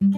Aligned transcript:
Ficar 0.00 0.08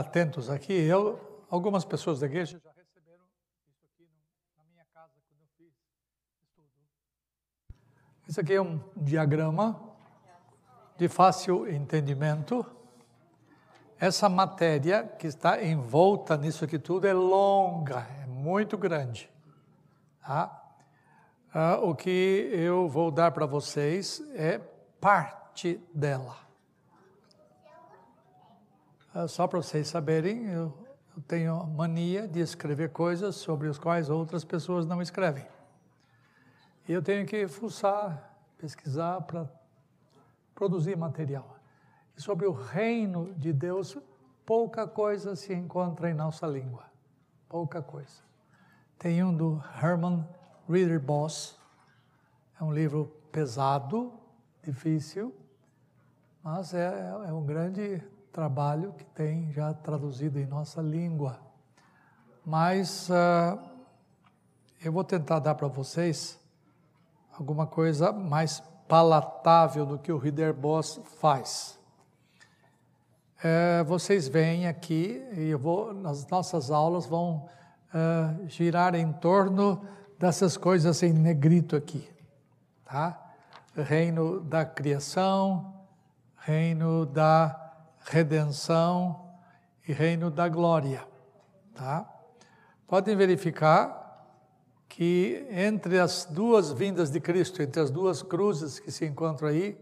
atentos 0.00 0.50
aqui. 0.50 0.72
Eu, 0.72 1.44
algumas 1.48 1.84
pessoas 1.84 2.18
da 2.18 2.26
igreja 2.26 2.58
já 2.58 2.72
receberam 2.72 3.24
isso 3.68 3.86
aqui 3.86 4.08
na 4.56 4.64
minha 4.64 4.84
casa 4.92 5.12
quando 5.28 5.40
eu 5.40 5.48
fiz 5.56 5.72
estudo. 6.42 6.66
Isso 8.26 8.40
aqui 8.40 8.54
é 8.54 8.60
um 8.60 8.80
diagrama 8.96 9.80
de 10.98 11.08
fácil 11.08 11.70
entendimento. 11.70 12.81
Essa 14.02 14.28
matéria 14.28 15.04
que 15.16 15.28
está 15.28 15.62
envolta 15.62 16.36
nisso 16.36 16.64
aqui 16.64 16.76
tudo 16.76 17.06
é 17.06 17.12
longa, 17.12 18.04
é 18.20 18.26
muito 18.26 18.76
grande. 18.76 19.30
Tá? 20.20 20.74
Ah, 21.54 21.78
o 21.80 21.94
que 21.94 22.50
eu 22.52 22.88
vou 22.88 23.12
dar 23.12 23.30
para 23.30 23.46
vocês 23.46 24.20
é 24.34 24.58
parte 25.00 25.80
dela. 25.94 26.36
Ah, 29.14 29.28
só 29.28 29.46
para 29.46 29.62
vocês 29.62 29.86
saberem, 29.86 30.46
eu, 30.46 30.76
eu 31.16 31.22
tenho 31.28 31.64
mania 31.64 32.26
de 32.26 32.40
escrever 32.40 32.90
coisas 32.90 33.36
sobre 33.36 33.68
as 33.68 33.78
quais 33.78 34.10
outras 34.10 34.44
pessoas 34.44 34.84
não 34.84 35.00
escrevem. 35.00 35.46
E 36.88 36.92
eu 36.92 37.00
tenho 37.00 37.24
que 37.24 37.46
fuçar, 37.46 38.36
pesquisar 38.58 39.20
para 39.20 39.48
produzir 40.56 40.96
material. 40.96 41.61
Sobre 42.22 42.46
o 42.46 42.52
reino 42.52 43.34
de 43.34 43.52
Deus, 43.52 43.98
pouca 44.46 44.86
coisa 44.86 45.34
se 45.34 45.52
encontra 45.52 46.08
em 46.08 46.14
nossa 46.14 46.46
língua. 46.46 46.84
Pouca 47.48 47.82
coisa. 47.82 48.22
Tem 48.96 49.24
um 49.24 49.36
do 49.36 49.60
Herman 49.82 50.24
Reader 50.68 51.00
Boss. 51.00 51.58
É 52.60 52.62
um 52.62 52.72
livro 52.72 53.12
pesado, 53.32 54.12
difícil, 54.62 55.34
mas 56.44 56.72
é, 56.72 57.10
é 57.26 57.32
um 57.32 57.44
grande 57.44 58.00
trabalho 58.30 58.92
que 58.92 59.04
tem 59.04 59.50
já 59.50 59.74
traduzido 59.74 60.38
em 60.38 60.46
nossa 60.46 60.80
língua. 60.80 61.40
Mas 62.46 63.10
uh, 63.10 63.58
eu 64.80 64.92
vou 64.92 65.02
tentar 65.02 65.40
dar 65.40 65.56
para 65.56 65.66
vocês 65.66 66.38
alguma 67.36 67.66
coisa 67.66 68.12
mais 68.12 68.60
palatável 68.86 69.84
do 69.84 69.98
que 69.98 70.12
o 70.12 70.18
Reader 70.18 70.54
Boss 70.54 71.00
faz. 71.18 71.81
É, 73.44 73.82
vocês 73.82 74.28
veem 74.28 74.68
aqui, 74.68 75.20
e 75.32 75.48
eu 75.48 75.58
vou, 75.58 75.90
as 76.06 76.24
nossas 76.28 76.70
aulas 76.70 77.06
vão 77.06 77.48
uh, 77.92 78.48
girar 78.48 78.94
em 78.94 79.12
torno 79.12 79.84
dessas 80.16 80.56
coisas 80.56 81.02
em 81.02 81.12
negrito 81.12 81.74
aqui, 81.74 82.08
tá? 82.84 83.20
Reino 83.74 84.38
da 84.38 84.64
criação, 84.64 85.74
reino 86.36 87.04
da 87.04 87.72
redenção 88.04 89.28
e 89.88 89.92
reino 89.92 90.30
da 90.30 90.48
glória, 90.48 91.04
tá? 91.74 92.08
Podem 92.86 93.16
verificar 93.16 94.24
que 94.88 95.44
entre 95.50 95.98
as 95.98 96.28
duas 96.30 96.70
vindas 96.70 97.10
de 97.10 97.18
Cristo, 97.18 97.60
entre 97.60 97.82
as 97.82 97.90
duas 97.90 98.22
cruzes 98.22 98.78
que 98.78 98.92
se 98.92 99.04
encontram 99.04 99.48
aí, 99.48 99.76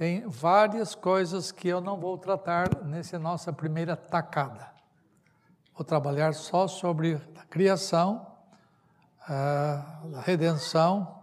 tem 0.00 0.26
várias 0.26 0.94
coisas 0.94 1.52
que 1.52 1.68
eu 1.68 1.78
não 1.78 2.00
vou 2.00 2.16
tratar 2.16 2.82
nessa 2.86 3.18
nossa 3.18 3.52
primeira 3.52 3.94
tacada. 3.94 4.72
Vou 5.74 5.84
trabalhar 5.84 6.32
só 6.32 6.66
sobre 6.66 7.20
a 7.36 7.44
criação, 7.44 8.26
a 9.28 10.22
redenção 10.24 11.22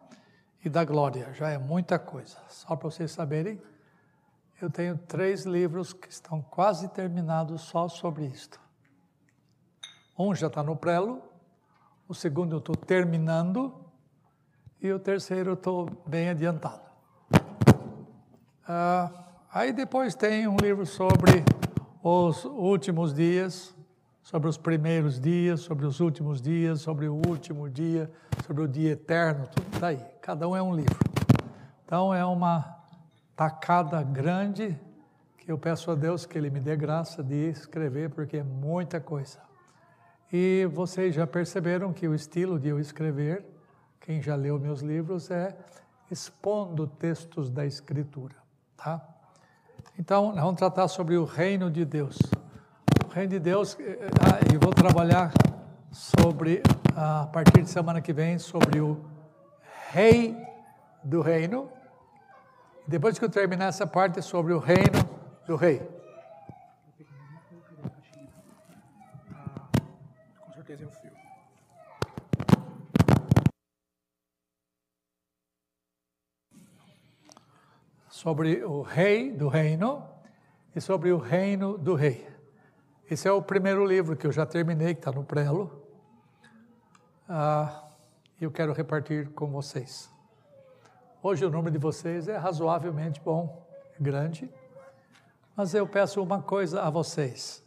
e 0.63 0.69
da 0.69 0.85
glória. 0.85 1.33
Já 1.33 1.49
é 1.49 1.57
muita 1.57 1.97
coisa. 1.97 2.37
Só 2.49 2.75
para 2.75 2.91
vocês 2.91 3.09
saberem, 3.09 3.59
eu 4.61 4.69
tenho 4.69 4.95
três 4.95 5.43
livros 5.43 5.91
que 5.91 6.11
estão 6.11 6.39
quase 6.39 6.87
terminados 6.89 7.61
só 7.61 7.87
sobre 7.87 8.27
isto. 8.27 8.61
Um 10.15 10.35
já 10.35 10.45
está 10.45 10.61
no 10.61 10.75
prelo, 10.75 11.23
o 12.07 12.13
segundo 12.13 12.53
eu 12.53 12.59
estou 12.59 12.75
terminando 12.75 13.73
e 14.79 14.91
o 14.91 14.99
terceiro 14.99 15.49
eu 15.49 15.55
estou 15.55 15.89
bem 16.05 16.29
adiantado. 16.29 16.86
Ah, 18.67 19.09
aí 19.53 19.71
depois 19.71 20.13
tem 20.13 20.45
um 20.45 20.57
livro 20.57 20.85
sobre 20.85 21.41
os 22.03 22.43
últimos 22.43 23.13
dias, 23.13 23.73
sobre 24.21 24.49
os 24.49 24.57
primeiros 24.57 25.21
dias, 25.21 25.61
sobre 25.61 25.85
os 25.85 26.01
últimos 26.01 26.41
dias, 26.41 26.81
sobre 26.81 27.07
o 27.07 27.13
último 27.13 27.69
dia, 27.69 28.11
sobre 28.45 28.63
o 28.63 28.67
dia 28.67 28.91
eterno, 28.91 29.47
tudo 29.47 29.79
daí. 29.79 30.03
Cada 30.21 30.49
um 30.49 30.55
é 30.55 30.61
um 30.61 30.75
livro. 30.75 30.99
Então 31.85 32.13
é 32.13 32.25
uma 32.25 32.77
tacada 33.37 34.03
grande 34.03 34.77
que 35.37 35.49
eu 35.49 35.57
peço 35.57 35.89
a 35.89 35.95
Deus 35.95 36.25
que 36.25 36.37
Ele 36.37 36.49
me 36.49 36.59
dê 36.59 36.75
graça 36.75 37.23
de 37.23 37.49
escrever, 37.49 38.09
porque 38.09 38.35
é 38.35 38.43
muita 38.43 38.99
coisa. 38.99 39.39
E 40.29 40.67
vocês 40.73 41.15
já 41.15 41.25
perceberam 41.25 41.93
que 41.93 42.05
o 42.05 42.13
estilo 42.13 42.59
de 42.59 42.67
eu 42.67 42.81
escrever, 42.81 43.45
quem 44.01 44.21
já 44.21 44.35
leu 44.35 44.59
meus 44.59 44.81
livros, 44.81 45.31
é 45.31 45.55
expondo 46.11 46.85
textos 46.85 47.49
da 47.49 47.65
Escritura, 47.65 48.35
tá? 48.87 49.01
Então, 49.99 50.27
nós 50.31 50.43
vamos 50.43 50.57
tratar 50.57 50.87
sobre 50.87 51.17
o 51.17 51.25
reino 51.25 51.69
de 51.69 51.83
Deus. 51.83 52.17
O 53.05 53.09
reino 53.09 53.31
de 53.31 53.39
Deus, 53.39 53.77
eh, 53.79 53.83
eh, 53.83 54.09
ah, 54.21 54.53
e 54.53 54.57
vou 54.57 54.73
trabalhar 54.73 55.33
sobre, 55.91 56.61
a 56.95 57.27
partir 57.27 57.63
de 57.63 57.69
semana 57.69 57.99
que 57.99 58.13
vem, 58.13 58.39
sobre 58.39 58.79
o 58.79 59.03
rei 59.91 60.37
do 61.03 61.21
reino, 61.21 61.69
depois 62.87 63.19
que 63.19 63.25
eu 63.25 63.29
terminar 63.29 63.65
essa 63.65 63.85
parte 63.85 64.21
sobre 64.21 64.53
o 64.53 64.59
reino 64.59 65.03
do 65.45 65.57
rei. 65.57 65.79
Com 70.39 70.53
certeza 70.53 70.83
é 70.83 70.87
o 70.87 70.91
fio. 70.91 71.11
Sobre 78.17 78.65
o 78.65 78.81
rei 78.81 79.31
do 79.31 79.47
reino 79.47 80.03
e 80.75 80.81
sobre 80.81 81.11
o 81.11 81.19
reino 81.19 81.77
do 81.77 81.93
rei. 81.93 82.27
Esse 83.07 83.27
é 83.27 83.31
o 83.31 83.43
primeiro 83.43 83.85
livro 83.85 84.17
que 84.17 84.25
eu 84.25 84.31
já 84.31 84.43
terminei, 84.43 84.95
que 84.95 85.01
está 85.01 85.11
no 85.11 85.23
prelo. 85.23 85.87
Ah, 87.29 87.83
eu 88.41 88.49
quero 88.49 88.73
repartir 88.73 89.29
com 89.33 89.51
vocês. 89.51 90.09
Hoje 91.21 91.45
o 91.45 91.51
número 91.51 91.69
de 91.69 91.77
vocês 91.77 92.27
é 92.27 92.35
razoavelmente 92.35 93.21
bom, 93.21 93.63
grande, 93.99 94.51
mas 95.55 95.75
eu 95.75 95.87
peço 95.87 96.19
uma 96.19 96.41
coisa 96.41 96.81
a 96.81 96.89
vocês: 96.89 97.63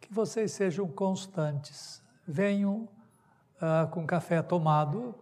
que 0.00 0.14
vocês 0.14 0.52
sejam 0.52 0.86
constantes. 0.86 2.00
Venham 2.24 2.88
uh, 3.56 3.88
com 3.90 4.06
café 4.06 4.40
tomado, 4.40 5.16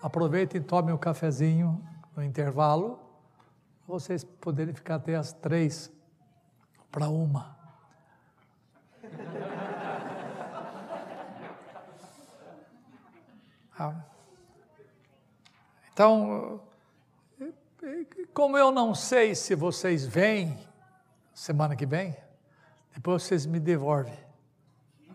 aproveitem 0.00 0.60
e 0.60 0.64
tomem 0.64 0.92
o 0.92 0.94
um 0.94 1.00
cafezinho 1.00 1.84
no 2.16 2.22
intervalo, 2.22 3.09
vocês 3.90 4.24
poderem 4.24 4.72
ficar 4.72 4.96
até 4.96 5.16
as 5.16 5.32
três 5.32 5.92
para 6.90 7.08
uma. 7.08 7.58
Ah. 13.78 14.04
Então, 15.92 16.60
como 18.34 18.56
eu 18.56 18.70
não 18.70 18.94
sei 18.94 19.34
se 19.34 19.54
vocês 19.54 20.06
vêm 20.06 20.58
semana 21.34 21.74
que 21.74 21.86
vem, 21.86 22.16
depois 22.94 23.22
vocês 23.22 23.46
me 23.46 23.58
devolvem. 23.58 24.18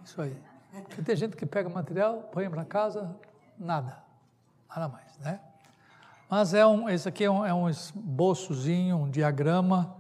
Isso 0.04 0.22
aí. 0.22 0.36
Porque 0.84 1.02
tem 1.02 1.16
gente 1.16 1.36
que 1.36 1.46
pega 1.46 1.70
material, 1.70 2.24
põe 2.32 2.50
para 2.50 2.66
casa, 2.66 3.16
nada. 3.58 4.04
Nada 4.70 4.90
mais, 4.90 5.18
né? 5.20 5.40
Mas 6.30 6.54
é 6.54 6.66
um, 6.66 6.90
esse 6.90 7.08
aqui 7.08 7.24
é 7.24 7.30
um, 7.30 7.46
é 7.46 7.54
um 7.54 7.70
esboçozinho, 7.70 8.98
um 8.98 9.10
diagrama 9.10 9.96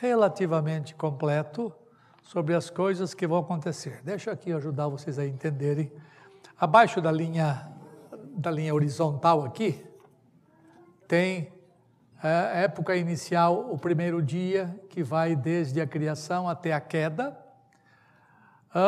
relativamente 0.00 0.94
completo 0.94 1.72
sobre 2.22 2.54
as 2.54 2.68
coisas 2.68 3.14
que 3.14 3.26
vão 3.26 3.38
acontecer. 3.38 4.00
Deixa 4.02 4.32
aqui 4.32 4.52
ajudar 4.52 4.88
vocês 4.88 5.18
a 5.18 5.26
entenderem. 5.26 5.92
Abaixo 6.58 7.00
da 7.00 7.12
linha, 7.12 7.70
da 8.36 8.50
linha 8.50 8.74
horizontal 8.74 9.44
aqui, 9.44 9.84
tem 11.06 11.52
a 12.22 12.28
época 12.28 12.96
inicial, 12.96 13.68
o 13.70 13.78
primeiro 13.78 14.22
dia, 14.22 14.74
que 14.88 15.02
vai 15.02 15.36
desde 15.36 15.80
a 15.80 15.86
criação 15.86 16.48
até 16.48 16.72
a 16.72 16.80
queda, 16.80 17.36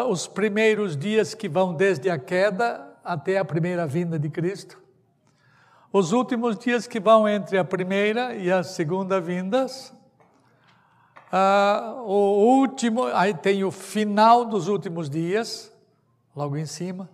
os 0.08 0.26
primeiros 0.26 0.96
dias 0.96 1.34
que 1.34 1.48
vão 1.48 1.74
desde 1.74 2.08
a 2.08 2.18
queda 2.18 2.96
até 3.04 3.38
a 3.38 3.44
primeira 3.44 3.86
vinda 3.86 4.18
de 4.18 4.30
Cristo, 4.30 4.83
os 5.94 6.12
últimos 6.12 6.58
dias 6.58 6.86
que 6.86 6.98
vão 6.98 7.28
entre 7.28 7.56
a 7.56 7.64
primeira 7.64 8.34
e 8.34 8.50
a 8.50 8.62
segunda 8.62 9.20
vindas, 9.20 9.94
Uh, 11.34 12.02
o 12.02 12.60
último, 12.60 13.06
aí 13.06 13.34
tem 13.34 13.64
o 13.64 13.72
final 13.72 14.44
dos 14.44 14.68
últimos 14.68 15.10
dias, 15.10 15.72
logo 16.36 16.56
em 16.56 16.64
cima, 16.64 17.10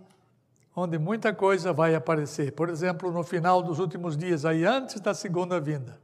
onde 0.77 0.99
muita 0.99 1.33
coisa 1.33 1.73
vai 1.73 1.95
aparecer. 1.95 2.53
Por 2.53 2.69
exemplo, 2.69 3.11
no 3.11 3.23
final 3.23 3.63
dos 3.63 3.79
últimos 3.79 4.19
dias, 4.19 4.45
aí 4.45 4.63
antes 4.63 5.01
da 5.01 5.15
segunda 5.15 5.59
vinda, 5.59 5.99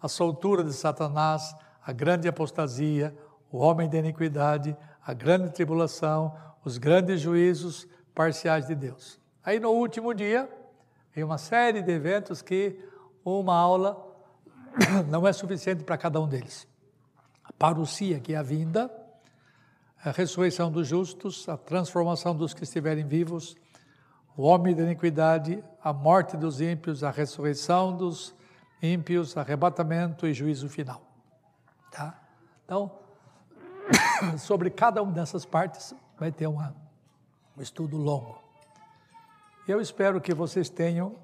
a 0.00 0.08
soltura 0.08 0.64
de 0.64 0.72
Satanás, 0.72 1.54
a 1.84 1.92
grande 1.92 2.26
apostasia, 2.26 3.14
o 3.52 3.58
homem 3.58 3.86
da 3.86 3.98
iniquidade, 3.98 4.74
a 5.04 5.12
grande 5.12 5.50
tribulação, 5.50 6.34
os 6.64 6.78
grandes 6.78 7.20
juízos 7.20 7.86
parciais 8.14 8.66
de 8.66 8.74
Deus. 8.74 9.20
Aí 9.44 9.60
no 9.60 9.72
último 9.72 10.14
dia, 10.14 10.48
tem 11.18 11.24
uma 11.24 11.36
série 11.36 11.82
de 11.82 11.90
eventos 11.90 12.40
que 12.40 12.78
uma 13.24 13.52
aula 13.52 14.06
não 15.10 15.26
é 15.26 15.32
suficiente 15.32 15.82
para 15.82 15.98
cada 15.98 16.20
um 16.20 16.28
deles 16.28 16.64
parousia, 17.58 18.20
que 18.20 18.34
é 18.34 18.36
a 18.36 18.42
vinda, 18.42 18.88
a 20.04 20.12
ressurreição 20.12 20.70
dos 20.70 20.86
justos, 20.86 21.48
a 21.48 21.56
transformação 21.56 22.36
dos 22.36 22.54
que 22.54 22.62
estiverem 22.62 23.04
vivos, 23.04 23.56
o 24.36 24.42
homem 24.42 24.76
da 24.76 24.84
iniquidade, 24.84 25.60
a 25.82 25.92
morte 25.92 26.36
dos 26.36 26.60
ímpios, 26.60 27.02
a 27.02 27.10
ressurreição 27.10 27.96
dos 27.96 28.32
ímpios, 28.80 29.36
arrebatamento 29.36 30.24
e 30.24 30.32
juízo 30.32 30.68
final. 30.68 31.02
Tá? 31.90 32.16
Então, 32.64 32.92
sobre 34.38 34.70
cada 34.70 35.02
uma 35.02 35.10
dessas 35.10 35.44
partes 35.44 35.92
vai 36.16 36.30
ter 36.30 36.46
uma, 36.46 36.76
um 37.56 37.60
estudo 37.60 37.96
longo. 37.96 38.47
Eu 39.68 39.82
espero 39.82 40.18
que 40.18 40.32
vocês 40.32 40.70
tenham 40.70 41.14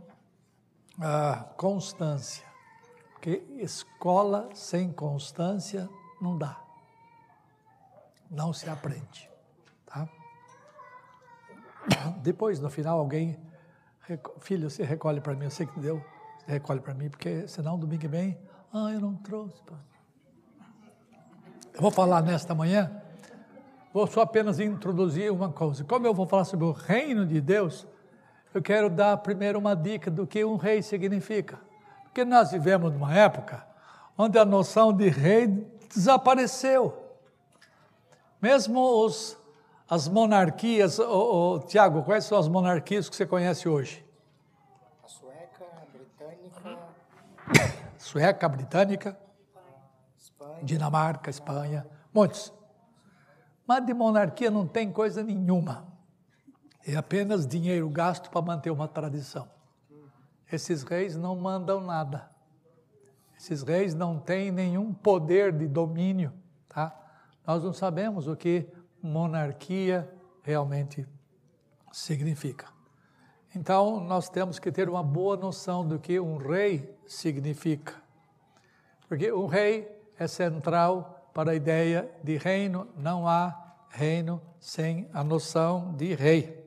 a 1.00 1.46
constância, 1.56 2.44
porque 3.14 3.42
escola 3.56 4.50
sem 4.52 4.92
constância 4.92 5.88
não 6.20 6.36
dá. 6.36 6.62
Não 8.30 8.52
se 8.52 8.68
aprende. 8.68 9.30
Tá? 9.86 10.06
Depois, 12.18 12.60
no 12.60 12.68
final, 12.68 12.98
alguém. 12.98 13.34
Filho, 14.40 14.68
você 14.68 14.84
recolhe 14.84 15.22
para 15.22 15.34
mim, 15.34 15.46
eu 15.46 15.50
sei 15.50 15.64
que 15.64 15.80
deu. 15.80 16.04
Você 16.38 16.52
recolhe 16.52 16.80
para 16.80 16.92
mim, 16.92 17.08
porque 17.08 17.48
senão 17.48 17.78
domingo 17.78 18.02
que 18.02 18.08
vem. 18.08 18.38
Ah, 18.70 18.92
eu 18.92 19.00
não 19.00 19.16
trouxe. 19.16 19.62
Eu 21.72 21.80
vou 21.80 21.90
falar 21.90 22.20
nesta 22.20 22.54
manhã. 22.54 23.02
Vou 23.90 24.06
só 24.06 24.20
apenas 24.20 24.60
introduzir 24.60 25.32
uma 25.32 25.50
coisa. 25.50 25.82
Como 25.82 26.06
eu 26.06 26.12
vou 26.12 26.26
falar 26.26 26.44
sobre 26.44 26.66
o 26.66 26.72
reino 26.72 27.24
de 27.24 27.40
Deus, 27.40 27.86
eu 28.54 28.62
quero 28.62 28.88
dar 28.88 29.16
primeiro 29.16 29.58
uma 29.58 29.74
dica 29.74 30.08
do 30.08 30.24
que 30.24 30.44
um 30.44 30.54
rei 30.54 30.80
significa. 30.80 31.58
Porque 32.04 32.24
nós 32.24 32.52
vivemos 32.52 32.92
numa 32.92 33.12
época 33.12 33.66
onde 34.16 34.38
a 34.38 34.44
noção 34.44 34.92
de 34.92 35.08
rei 35.08 35.48
desapareceu. 35.92 36.96
Mesmo 38.40 38.80
os, 39.04 39.36
as 39.90 40.06
monarquias, 40.06 41.00
oh, 41.00 41.54
oh, 41.54 41.58
Tiago, 41.66 42.04
quais 42.04 42.24
são 42.24 42.38
as 42.38 42.46
monarquias 42.46 43.08
que 43.08 43.16
você 43.16 43.26
conhece 43.26 43.68
hoje? 43.68 44.06
A 45.02 45.08
sueca, 45.08 45.64
a 45.64 45.86
britânica. 45.92 46.78
Sueca, 47.98 48.48
britânica, 48.48 49.18
Espanha. 50.16 50.58
Dinamarca, 50.62 51.28
Espanha, 51.28 51.86
muitos. 52.12 52.52
Mas 53.66 53.84
de 53.84 53.92
monarquia 53.92 54.50
não 54.50 54.64
tem 54.64 54.92
coisa 54.92 55.24
nenhuma. 55.24 55.93
É 56.86 56.96
apenas 56.96 57.46
dinheiro 57.46 57.88
gasto 57.88 58.30
para 58.30 58.42
manter 58.42 58.70
uma 58.70 58.86
tradição. 58.86 59.48
Esses 60.52 60.82
reis 60.82 61.16
não 61.16 61.34
mandam 61.34 61.80
nada. 61.80 62.30
Esses 63.38 63.62
reis 63.62 63.94
não 63.94 64.18
têm 64.18 64.50
nenhum 64.50 64.92
poder 64.92 65.52
de 65.52 65.66
domínio, 65.66 66.32
tá? 66.68 66.94
Nós 67.46 67.62
não 67.62 67.72
sabemos 67.72 68.28
o 68.28 68.36
que 68.36 68.66
monarquia 69.02 70.10
realmente 70.42 71.06
significa. 71.90 72.66
Então, 73.54 74.00
nós 74.00 74.28
temos 74.28 74.58
que 74.58 74.72
ter 74.72 74.88
uma 74.88 75.02
boa 75.02 75.36
noção 75.36 75.86
do 75.86 75.98
que 75.98 76.18
um 76.18 76.36
rei 76.36 76.96
significa. 77.06 77.94
Porque 79.08 79.32
um 79.32 79.46
rei 79.46 79.88
é 80.18 80.26
central 80.26 81.30
para 81.32 81.52
a 81.52 81.54
ideia 81.54 82.10
de 82.22 82.36
reino, 82.36 82.88
não 82.96 83.28
há 83.28 83.76
reino 83.90 84.40
sem 84.58 85.08
a 85.12 85.22
noção 85.22 85.94
de 85.94 86.14
rei. 86.14 86.63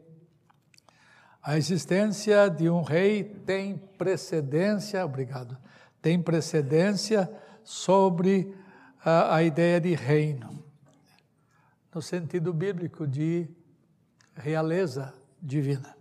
A 1.47 1.57
existência 1.57 2.49
de 2.49 2.69
um 2.69 2.81
rei 2.81 3.23
tem 3.23 3.77
precedência, 3.77 5.05
obrigado, 5.05 5.57
tem 6.01 6.21
precedência 6.21 7.31
sobre 7.63 8.53
a, 9.01 9.35
a 9.35 9.43
ideia 9.43 9.79
de 9.79 9.95
reino, 9.95 10.61
no 11.95 12.01
sentido 12.01 12.51
bíblico 12.51 13.07
de 13.07 13.47
realeza 14.35 15.13
divina. 15.41 15.95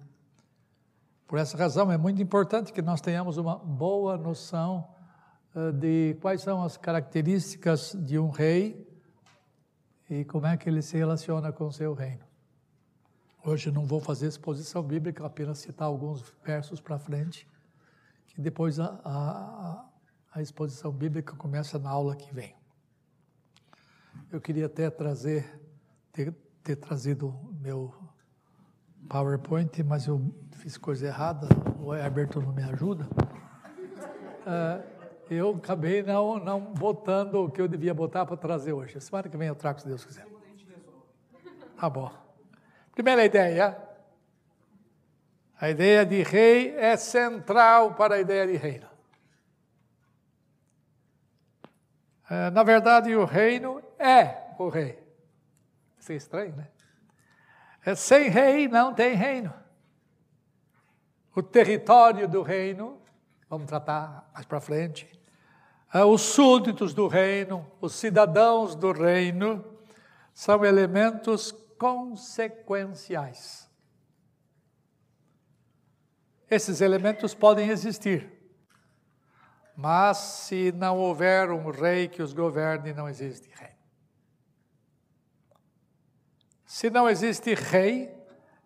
Por 1.28 1.38
essa 1.38 1.56
razão, 1.56 1.92
é 1.92 1.96
muito 1.96 2.20
importante 2.20 2.72
que 2.72 2.82
nós 2.82 3.00
tenhamos 3.00 3.36
uma 3.36 3.54
boa 3.54 4.18
noção 4.18 4.88
uh, 5.54 5.70
de 5.70 6.16
quais 6.20 6.42
são 6.42 6.60
as 6.64 6.76
características 6.76 7.96
de 7.96 8.18
um 8.18 8.30
rei 8.30 8.84
e 10.10 10.24
como 10.24 10.48
é 10.48 10.56
que 10.56 10.68
ele 10.68 10.82
se 10.82 10.96
relaciona 10.96 11.52
com 11.52 11.68
o 11.68 11.72
seu 11.72 11.94
reino. 11.94 12.25
Hoje 13.46 13.70
não 13.70 13.86
vou 13.86 14.00
fazer 14.00 14.26
exposição 14.26 14.82
bíblica, 14.82 15.24
apenas 15.24 15.58
citar 15.58 15.86
alguns 15.86 16.34
versos 16.44 16.80
para 16.80 16.98
frente 16.98 17.48
que 18.26 18.40
depois 18.40 18.80
a, 18.80 19.00
a, 19.04 19.84
a 20.34 20.42
exposição 20.42 20.90
bíblica 20.90 21.32
começa 21.36 21.78
na 21.78 21.88
aula 21.88 22.16
que 22.16 22.34
vem. 22.34 22.56
Eu 24.32 24.40
queria 24.40 24.66
até 24.66 24.90
trazer, 24.90 25.60
ter, 26.12 26.34
ter 26.64 26.74
trazido 26.74 27.32
meu 27.60 27.94
PowerPoint, 29.08 29.80
mas 29.84 30.08
eu 30.08 30.34
fiz 30.50 30.76
coisa 30.76 31.06
errada, 31.06 31.46
o 31.78 31.94
Herberto 31.94 32.40
não 32.40 32.52
me 32.52 32.64
ajuda. 32.64 33.04
Uh, 34.42 34.82
eu 35.30 35.50
acabei 35.50 36.02
não, 36.02 36.40
não 36.40 36.74
botando 36.74 37.44
o 37.44 37.48
que 37.48 37.60
eu 37.60 37.68
devia 37.68 37.94
botar 37.94 38.26
para 38.26 38.36
trazer 38.36 38.72
hoje. 38.72 39.00
Semana 39.00 39.28
que 39.28 39.36
vem 39.36 39.46
eu 39.46 39.54
trago, 39.54 39.80
se 39.80 39.86
Deus 39.86 40.04
quiser. 40.04 40.26
Tá 41.76 41.88
bom. 41.88 42.25
Primeira 42.96 43.26
ideia, 43.26 43.76
a 45.60 45.68
ideia 45.68 46.06
de 46.06 46.22
rei 46.22 46.74
é 46.78 46.96
central 46.96 47.92
para 47.92 48.14
a 48.14 48.18
ideia 48.18 48.46
de 48.46 48.56
reino. 48.56 48.88
É, 52.30 52.48
na 52.48 52.62
verdade, 52.62 53.14
o 53.14 53.26
reino 53.26 53.82
é 53.98 54.46
o 54.58 54.70
rei. 54.70 54.98
Isso 55.98 56.10
é 56.10 56.14
estranho, 56.14 56.56
né? 56.56 56.68
É, 57.84 57.94
sem 57.94 58.30
rei 58.30 58.66
não 58.66 58.94
tem 58.94 59.14
reino. 59.14 59.52
O 61.34 61.42
território 61.42 62.26
do 62.26 62.40
reino, 62.40 62.98
vamos 63.46 63.66
tratar 63.66 64.26
mais 64.32 64.46
para 64.46 64.58
frente, 64.58 65.06
é, 65.92 66.02
os 66.02 66.22
súditos 66.22 66.94
do 66.94 67.08
reino, 67.08 67.70
os 67.78 67.94
cidadãos 67.94 68.74
do 68.74 68.90
reino, 68.90 69.62
são 70.32 70.64
elementos 70.64 71.65
consequenciais. 71.78 73.70
Esses 76.50 76.80
elementos 76.80 77.34
podem 77.34 77.70
existir, 77.70 78.32
mas 79.76 80.16
se 80.16 80.72
não 80.72 80.98
houver 80.98 81.50
um 81.50 81.70
rei 81.70 82.08
que 82.08 82.22
os 82.22 82.32
governe, 82.32 82.92
não 82.92 83.08
existe 83.08 83.50
rei. 83.54 83.74
Se 86.64 86.88
não 86.88 87.08
existe 87.08 87.54
rei, 87.54 88.14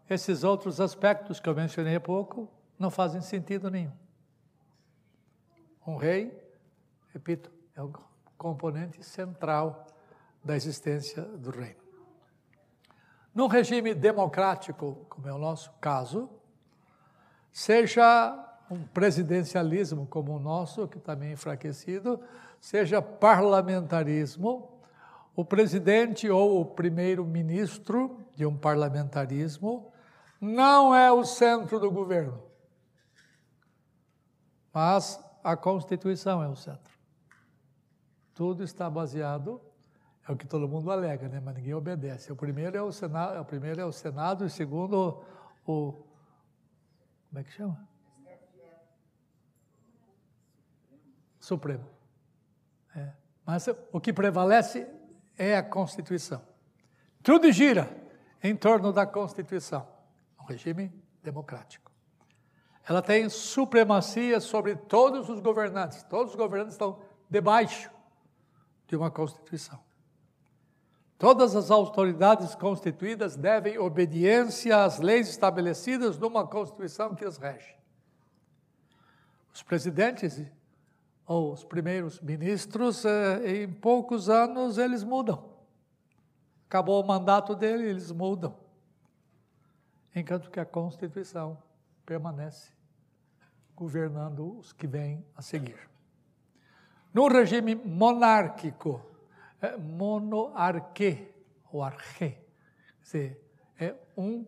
esses 0.08 0.44
outros 0.44 0.80
aspectos 0.80 1.40
que 1.40 1.48
eu 1.48 1.54
mencionei 1.54 1.96
há 1.96 2.00
pouco 2.00 2.52
não 2.78 2.90
fazem 2.90 3.20
sentido 3.20 3.70
nenhum. 3.70 3.96
Um 5.86 5.96
rei, 5.96 6.36
repito, 7.12 7.50
é 7.74 7.82
o 7.82 7.92
componente 8.36 9.02
central 9.04 9.86
da 10.44 10.56
existência 10.56 11.22
do 11.22 11.50
reino. 11.50 11.89
Num 13.34 13.46
regime 13.46 13.94
democrático, 13.94 15.06
como 15.08 15.28
é 15.28 15.32
o 15.32 15.38
nosso 15.38 15.72
caso, 15.80 16.28
seja 17.52 18.46
um 18.70 18.82
presidencialismo 18.82 20.06
como 20.06 20.34
o 20.34 20.40
nosso, 20.40 20.86
que 20.88 20.98
também 20.98 21.30
é 21.30 21.32
enfraquecido, 21.32 22.20
seja 22.60 23.00
parlamentarismo, 23.00 24.80
o 25.34 25.44
presidente 25.44 26.28
ou 26.28 26.60
o 26.60 26.64
primeiro-ministro 26.64 28.18
de 28.34 28.44
um 28.44 28.56
parlamentarismo 28.56 29.92
não 30.40 30.94
é 30.94 31.10
o 31.12 31.24
centro 31.24 31.78
do 31.78 31.90
governo, 31.90 32.42
mas 34.72 35.22
a 35.42 35.56
Constituição 35.56 36.42
é 36.42 36.48
o 36.48 36.56
centro. 36.56 36.98
Tudo 38.34 38.62
está 38.62 38.88
baseado, 38.88 39.60
é 40.28 40.32
o 40.32 40.36
que 40.36 40.46
todo 40.46 40.68
mundo 40.68 40.90
alega, 40.90 41.28
né? 41.28 41.40
mas 41.40 41.54
ninguém 41.54 41.74
obedece. 41.74 42.32
O 42.32 42.36
primeiro 42.36 42.76
é 42.76 42.82
o 42.82 42.92
Senado, 42.92 43.40
o 43.40 43.44
primeiro 43.44 43.80
é 43.80 43.84
o 43.84 43.92
Senado 43.92 44.44
o 44.44 44.50
segundo 44.50 45.22
o 45.66 45.94
como 47.30 47.38
é 47.38 47.44
que 47.44 47.52
chama? 47.52 47.88
Supremo. 51.38 51.88
É. 52.94 53.12
Mas 53.46 53.68
o 53.92 54.00
que 54.00 54.12
prevalece 54.12 54.86
é 55.38 55.56
a 55.56 55.62
Constituição. 55.62 56.42
Tudo 57.22 57.50
gira 57.52 57.88
em 58.42 58.56
torno 58.56 58.92
da 58.92 59.06
Constituição, 59.06 59.86
um 60.40 60.44
regime 60.44 60.92
democrático. 61.22 61.90
Ela 62.84 63.00
tem 63.00 63.28
supremacia 63.28 64.40
sobre 64.40 64.74
todos 64.74 65.28
os 65.28 65.40
governantes. 65.40 66.02
Todos 66.02 66.32
os 66.32 66.36
governantes 66.36 66.74
estão 66.74 67.00
debaixo 67.28 67.90
de 68.88 68.96
uma 68.96 69.10
Constituição. 69.10 69.78
Todas 71.20 71.54
as 71.54 71.70
autoridades 71.70 72.54
constituídas 72.54 73.36
devem 73.36 73.78
obediência 73.78 74.82
às 74.82 75.00
leis 75.00 75.28
estabelecidas 75.28 76.16
numa 76.16 76.46
Constituição 76.46 77.14
que 77.14 77.26
as 77.26 77.36
rege. 77.36 77.76
Os 79.52 79.62
presidentes 79.62 80.42
ou 81.26 81.52
os 81.52 81.62
primeiros 81.62 82.18
ministros, 82.22 83.04
eh, 83.04 83.64
em 83.64 83.70
poucos 83.70 84.30
anos, 84.30 84.78
eles 84.78 85.04
mudam. 85.04 85.44
Acabou 86.66 87.04
o 87.04 87.06
mandato 87.06 87.54
dele, 87.54 87.86
eles 87.86 88.10
mudam. 88.10 88.56
Enquanto 90.16 90.50
que 90.50 90.58
a 90.58 90.64
Constituição 90.64 91.58
permanece 92.06 92.72
governando 93.76 94.56
os 94.56 94.72
que 94.72 94.86
vêm 94.86 95.22
a 95.36 95.42
seguir. 95.42 95.86
No 97.12 97.28
regime 97.28 97.74
monárquico, 97.74 99.09
é 99.60 99.76
monarque, 99.76 101.28
ou 101.72 101.82
arque, 101.82 102.36
é 103.78 103.94
um, 104.16 104.46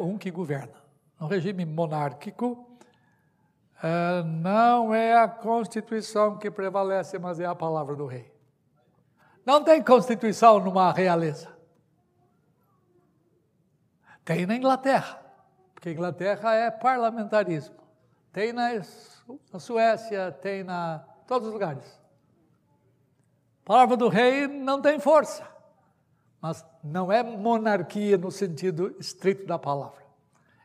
um 0.00 0.18
que 0.18 0.30
governa. 0.30 0.82
No 1.18 1.26
regime 1.26 1.64
monárquico, 1.64 2.78
é, 3.82 4.22
não 4.22 4.94
é 4.94 5.16
a 5.16 5.28
Constituição 5.28 6.38
que 6.38 6.50
prevalece, 6.50 7.18
mas 7.18 7.40
é 7.40 7.46
a 7.46 7.54
palavra 7.54 7.94
do 7.94 8.06
rei. 8.06 8.32
Não 9.44 9.62
tem 9.62 9.82
Constituição 9.82 10.58
numa 10.58 10.92
realeza. 10.92 11.54
Tem 14.24 14.46
na 14.46 14.56
Inglaterra, 14.56 15.20
porque 15.74 15.90
Inglaterra 15.90 16.54
é 16.54 16.70
parlamentarismo. 16.70 17.76
Tem 18.32 18.52
na, 18.52 18.70
na 19.52 19.58
Suécia, 19.58 20.32
tem 20.32 20.64
na 20.64 21.04
todos 21.26 21.48
os 21.48 21.52
lugares. 21.52 22.03
A 23.64 23.66
palavra 23.66 23.96
do 23.96 24.08
rei 24.08 24.46
não 24.46 24.82
tem 24.82 25.00
força, 25.00 25.48
mas 26.38 26.62
não 26.82 27.10
é 27.10 27.22
monarquia 27.22 28.18
no 28.18 28.30
sentido 28.30 28.94
estrito 29.00 29.46
da 29.46 29.58
palavra. 29.58 30.04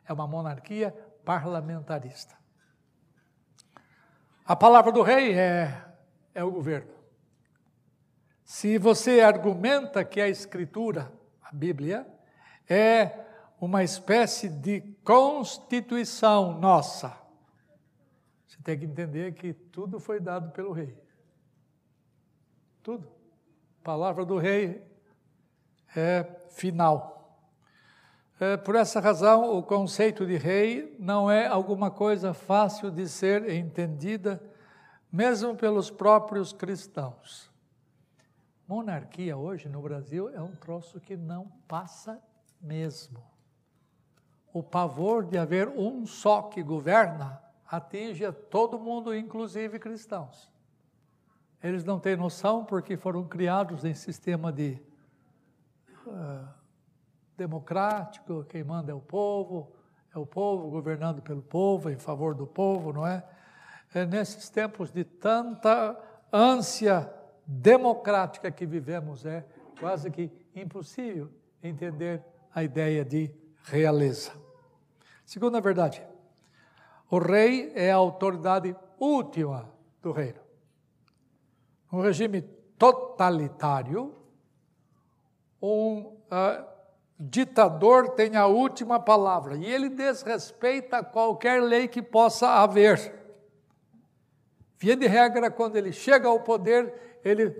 É 0.06 0.12
uma 0.12 0.26
monarquia 0.26 0.94
parlamentarista. 1.24 2.36
A 4.44 4.54
palavra 4.54 4.92
do 4.92 5.00
rei 5.00 5.32
é, 5.32 5.82
é 6.34 6.44
o 6.44 6.50
governo. 6.50 6.92
Se 8.44 8.76
você 8.76 9.22
argumenta 9.22 10.04
que 10.04 10.20
a 10.20 10.28
Escritura, 10.28 11.10
a 11.42 11.54
Bíblia, 11.54 12.06
é 12.68 13.24
uma 13.58 13.82
espécie 13.82 14.50
de 14.50 14.82
constituição 15.02 16.58
nossa, 16.60 17.16
você 18.46 18.58
tem 18.62 18.78
que 18.78 18.84
entender 18.84 19.32
que 19.32 19.54
tudo 19.54 19.98
foi 19.98 20.20
dado 20.20 20.50
pelo 20.50 20.72
rei. 20.72 20.94
Tudo. 22.82 23.06
A 23.80 23.84
palavra 23.84 24.24
do 24.24 24.38
rei 24.38 24.82
é 25.94 26.24
final. 26.50 27.20
É, 28.38 28.56
por 28.56 28.74
essa 28.74 29.00
razão, 29.00 29.54
o 29.58 29.62
conceito 29.62 30.26
de 30.26 30.36
rei 30.36 30.96
não 30.98 31.30
é 31.30 31.46
alguma 31.46 31.90
coisa 31.90 32.32
fácil 32.32 32.90
de 32.90 33.06
ser 33.06 33.50
entendida, 33.50 34.42
mesmo 35.12 35.54
pelos 35.54 35.90
próprios 35.90 36.52
cristãos. 36.52 37.50
Monarquia 38.66 39.36
hoje 39.36 39.68
no 39.68 39.82
Brasil 39.82 40.30
é 40.30 40.40
um 40.40 40.54
troço 40.54 41.00
que 41.00 41.16
não 41.16 41.52
passa 41.68 42.22
mesmo. 42.58 43.22
O 44.54 44.62
pavor 44.62 45.24
de 45.24 45.36
haver 45.36 45.68
um 45.68 46.06
só 46.06 46.42
que 46.42 46.62
governa 46.62 47.42
atinge 47.66 48.24
a 48.24 48.32
todo 48.32 48.78
mundo, 48.78 49.14
inclusive 49.14 49.78
cristãos. 49.78 50.50
Eles 51.62 51.84
não 51.84 51.98
têm 51.98 52.16
noção 52.16 52.64
porque 52.64 52.96
foram 52.96 53.24
criados 53.24 53.84
em 53.84 53.94
sistema 53.94 54.52
de. 54.52 54.80
Uh, 56.06 56.60
democrático, 57.40 58.44
quem 58.44 58.62
manda 58.62 58.92
é 58.92 58.94
o 58.94 59.00
povo, 59.00 59.72
é 60.14 60.18
o 60.18 60.26
povo 60.26 60.68
governando 60.68 61.22
pelo 61.22 61.40
povo, 61.40 61.88
em 61.88 61.96
favor 61.96 62.34
do 62.34 62.46
povo, 62.46 62.92
não 62.92 63.06
é? 63.06 63.24
é 63.94 64.04
nesses 64.04 64.50
tempos 64.50 64.90
de 64.90 65.04
tanta 65.04 65.98
ânsia 66.30 67.10
democrática 67.46 68.50
que 68.50 68.66
vivemos, 68.66 69.24
é 69.24 69.44
quase 69.78 70.10
que 70.10 70.30
impossível 70.54 71.30
entender 71.62 72.22
a 72.54 72.62
ideia 72.62 73.04
de 73.04 73.34
realeza. 73.64 74.32
Segunda 75.24 75.62
verdade, 75.62 76.02
o 77.10 77.18
rei 77.18 77.72
é 77.74 77.90
a 77.90 77.96
autoridade 77.96 78.76
última 78.98 79.72
do 80.02 80.12
reino. 80.12 80.49
Um 81.92 82.00
regime 82.00 82.42
totalitário, 82.78 84.14
um 85.60 86.16
uh, 86.30 86.64
ditador 87.18 88.10
tem 88.10 88.36
a 88.36 88.46
última 88.46 88.98
palavra 88.98 89.56
e 89.56 89.66
ele 89.66 89.90
desrespeita 89.90 91.04
qualquer 91.04 91.62
lei 91.62 91.86
que 91.86 92.00
possa 92.00 92.48
haver. 92.48 93.20
Via 94.78 94.96
de 94.96 95.06
regra, 95.06 95.50
quando 95.50 95.76
ele 95.76 95.92
chega 95.92 96.26
ao 96.26 96.40
poder, 96.40 97.18
ele 97.22 97.54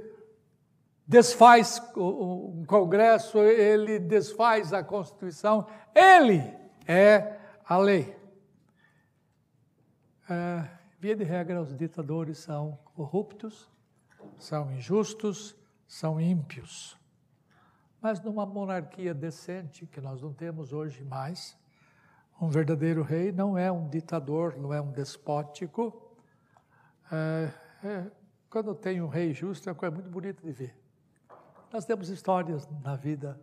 desfaz 1.07 1.83
o, 1.95 2.65
Congresso, 2.67 3.39
ele 3.39 3.99
desfaz 3.99 4.73
a 4.73 4.83
Constituição, 4.83 5.67
ele 5.95 6.57
é 6.87 7.37
a 7.69 7.77
lei. 7.77 8.17
É, 10.31 10.65
via 10.99 11.15
de 11.17 11.25
regra, 11.25 11.61
os 11.61 11.77
ditadores 11.77 12.39
são 12.39 12.79
corruptos, 12.95 13.69
são 14.41 14.73
injustos, 14.73 15.57
são 15.87 16.21
ímpios. 16.21 16.99
Mas 18.01 18.21
numa 18.21 18.47
monarquia 18.47 19.13
decente, 19.13 19.87
que 19.87 20.01
nós 20.01 20.23
não 20.23 20.33
temos 20.33 20.73
hoje 20.73 21.05
mais, 21.05 21.57
um 22.41 22.49
verdadeiro 22.49 23.03
rei 23.03 23.31
não 23.31 23.57
é 23.57 23.71
um 23.71 23.89
ditador, 23.89 24.57
não 24.57 24.73
é 24.73 24.81
um 24.81 24.91
despótico. 24.91 26.17
É, 27.13 27.53
é, 27.85 28.11
quando 28.49 28.75
tem 28.75 29.03
um 29.03 29.09
rei 29.09 29.35
justo, 29.35 29.69
é 29.69 29.73
uma 29.73 29.79
coisa 29.79 29.95
muito 29.95 30.09
bonita 30.09 30.43
de 30.43 30.51
ver. 30.51 30.75
Nós 31.71 31.85
temos 31.85 32.09
histórias 32.09 32.67
na 32.83 32.97
vida 32.97 33.39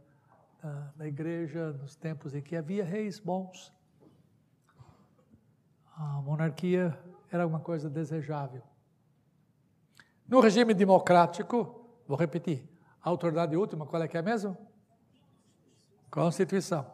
da, 0.62 0.92
da 0.96 1.08
igreja, 1.08 1.72
nos 1.74 1.96
tempos 1.96 2.34
em 2.34 2.42
que 2.42 2.56
havia 2.56 2.84
reis 2.84 3.20
bons. 3.20 3.72
A 5.96 6.22
monarquia 6.22 6.98
era 7.32 7.46
uma 7.46 7.60
coisa 7.60 7.90
desejável. 7.90 8.64
No 10.28 10.40
regime 10.42 10.74
democrático, 10.74 11.90
vou 12.08 12.18
repetir, 12.18 12.68
a 13.02 13.10
autoridade 13.10 13.56
última, 13.56 13.86
qual 13.86 14.04
é 14.04 14.08
que 14.08 14.18
é 14.18 14.22
mesmo? 14.22 14.58
Constituição. 16.12 16.86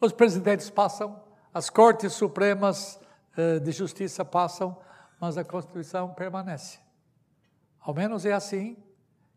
Os 0.00 0.12
presidentes 0.12 0.70
passam, 0.70 1.22
as 1.52 1.68
cortes 1.68 2.14
supremas 2.14 2.98
eh, 3.36 3.58
de 3.58 3.72
justiça 3.72 4.24
passam, 4.24 4.80
mas 5.20 5.36
a 5.36 5.44
Constituição 5.44 6.14
permanece. 6.14 6.78
Ao 7.78 7.92
menos 7.94 8.24
é 8.24 8.32
assim 8.32 8.82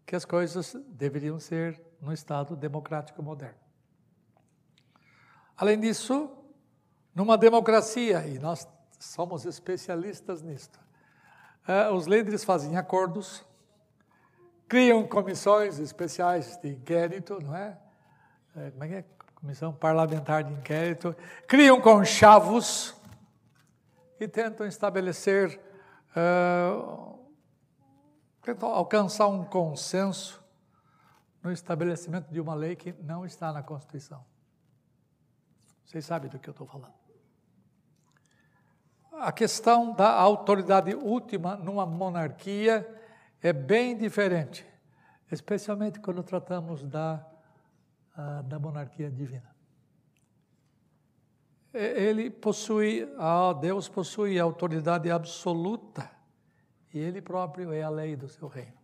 que 0.05 0.15
as 0.15 0.23
coisas 0.23 0.75
deveriam 0.87 1.39
ser 1.39 1.81
no 1.99 2.13
Estado 2.13 2.55
democrático 2.55 3.21
moderno. 3.21 3.59
Além 5.57 5.79
disso, 5.79 6.31
numa 7.13 7.37
democracia, 7.37 8.25
e 8.27 8.39
nós 8.39 8.67
somos 8.99 9.45
especialistas 9.45 10.41
nisto, 10.41 10.79
os 11.93 12.05
líderes 12.07 12.43
fazem 12.43 12.75
acordos, 12.75 13.45
criam 14.67 15.05
comissões 15.07 15.79
especiais 15.79 16.57
de 16.57 16.69
inquérito, 16.69 17.39
não 17.41 17.55
é? 17.55 17.77
é 18.55 18.71
como 18.71 18.83
é 18.83 18.87
que 18.87 18.93
é? 18.95 19.05
Comissão 19.35 19.73
parlamentar 19.73 20.43
de 20.43 20.53
inquérito, 20.53 21.13
criam 21.45 21.81
conchavos 21.81 22.95
e 24.17 24.25
tentam 24.25 24.65
estabelecer, 24.65 25.59
uh, 26.15 27.19
tentam 28.41 28.69
alcançar 28.69 29.27
um 29.27 29.43
consenso 29.43 30.41
no 31.41 31.51
estabelecimento 31.51 32.31
de 32.31 32.39
uma 32.39 32.55
lei 32.55 32.75
que 32.75 32.93
não 33.03 33.25
está 33.25 33.51
na 33.51 33.61
Constituição. 33.61 34.25
Vocês 35.85 36.05
sabem 36.05 36.29
do 36.29 36.39
que 36.39 36.49
eu 36.49 36.53
estou 36.53 36.65
falando. 36.65 37.02
A 39.19 39.31
questão 39.31 39.93
da 39.93 40.11
autoridade 40.11 40.93
última 40.95 41.55
numa 41.55 41.85
monarquia 41.85 42.87
é 43.41 43.53
bem 43.53 43.95
diferente, 43.95 44.65
especialmente 45.31 45.99
quando 45.99 46.23
tratamos 46.23 46.83
da, 46.83 47.25
da 48.45 48.59
monarquia 48.59 49.09
divina. 49.09 49.53
Ele 51.73 52.29
possui, 52.29 53.07
Deus 53.61 53.87
possui 53.87 54.39
a 54.39 54.43
autoridade 54.43 55.09
absoluta 55.09 56.09
e 56.93 56.99
Ele 56.99 57.21
próprio 57.21 57.71
é 57.71 57.81
a 57.81 57.89
lei 57.89 58.15
do 58.15 58.27
seu 58.27 58.47
reino. 58.47 58.77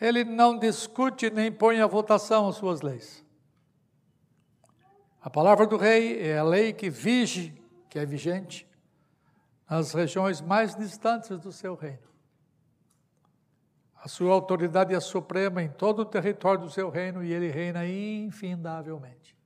ele 0.00 0.22
não 0.24 0.58
discute 0.58 1.28
nem 1.28 1.50
põe 1.50 1.80
à 1.80 1.86
votação 1.86 2.48
as 2.48 2.56
suas 2.56 2.82
leis. 2.82 3.24
A 5.20 5.28
palavra 5.28 5.66
do 5.66 5.76
rei 5.76 6.20
é 6.20 6.38
a 6.38 6.44
lei 6.44 6.72
que 6.72 6.88
vige, 6.88 7.60
que 7.90 7.98
é 7.98 8.06
vigente, 8.06 8.67
nas 9.68 9.92
regiões 9.92 10.40
mais 10.40 10.74
distantes 10.74 11.38
do 11.38 11.52
seu 11.52 11.74
reino. 11.74 12.08
A 13.96 14.08
sua 14.08 14.32
autoridade 14.32 14.94
é 14.94 15.00
suprema 15.00 15.62
em 15.62 15.68
todo 15.68 16.00
o 16.00 16.04
território 16.04 16.62
do 16.62 16.70
seu 16.70 16.88
reino 16.88 17.22
e 17.22 17.32
ele 17.32 17.50
reina 17.50 17.86
infindavelmente. 17.86 19.36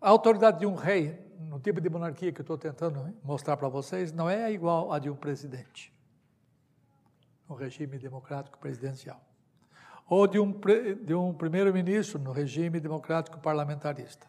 A 0.00 0.08
autoridade 0.08 0.60
de 0.60 0.66
um 0.66 0.74
rei, 0.74 1.18
no 1.38 1.60
tipo 1.60 1.80
de 1.80 1.88
monarquia 1.88 2.32
que 2.32 2.40
eu 2.40 2.42
estou 2.44 2.56
tentando 2.56 3.14
mostrar 3.22 3.56
para 3.56 3.68
vocês, 3.68 4.12
não 4.12 4.28
é 4.28 4.50
igual 4.52 4.92
à 4.92 4.98
de 4.98 5.10
um 5.10 5.16
presidente, 5.16 5.92
no 7.48 7.54
regime 7.54 7.98
democrático 7.98 8.58
presidencial. 8.58 9.20
Ou 10.08 10.26
de 10.26 10.38
um, 10.38 10.52
de 11.04 11.14
um 11.14 11.34
primeiro-ministro 11.34 12.18
no 12.18 12.32
regime 12.32 12.80
democrático 12.80 13.38
parlamentarista. 13.38 14.26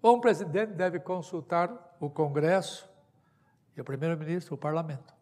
Ou 0.00 0.16
um 0.16 0.20
presidente 0.20 0.72
deve 0.72 1.00
consultar 1.00 1.96
o 2.00 2.08
Congresso 2.08 2.88
e 3.76 3.80
o 3.80 3.84
primeiro-ministro, 3.84 4.54
o 4.54 4.58
parlamento. 4.58 5.14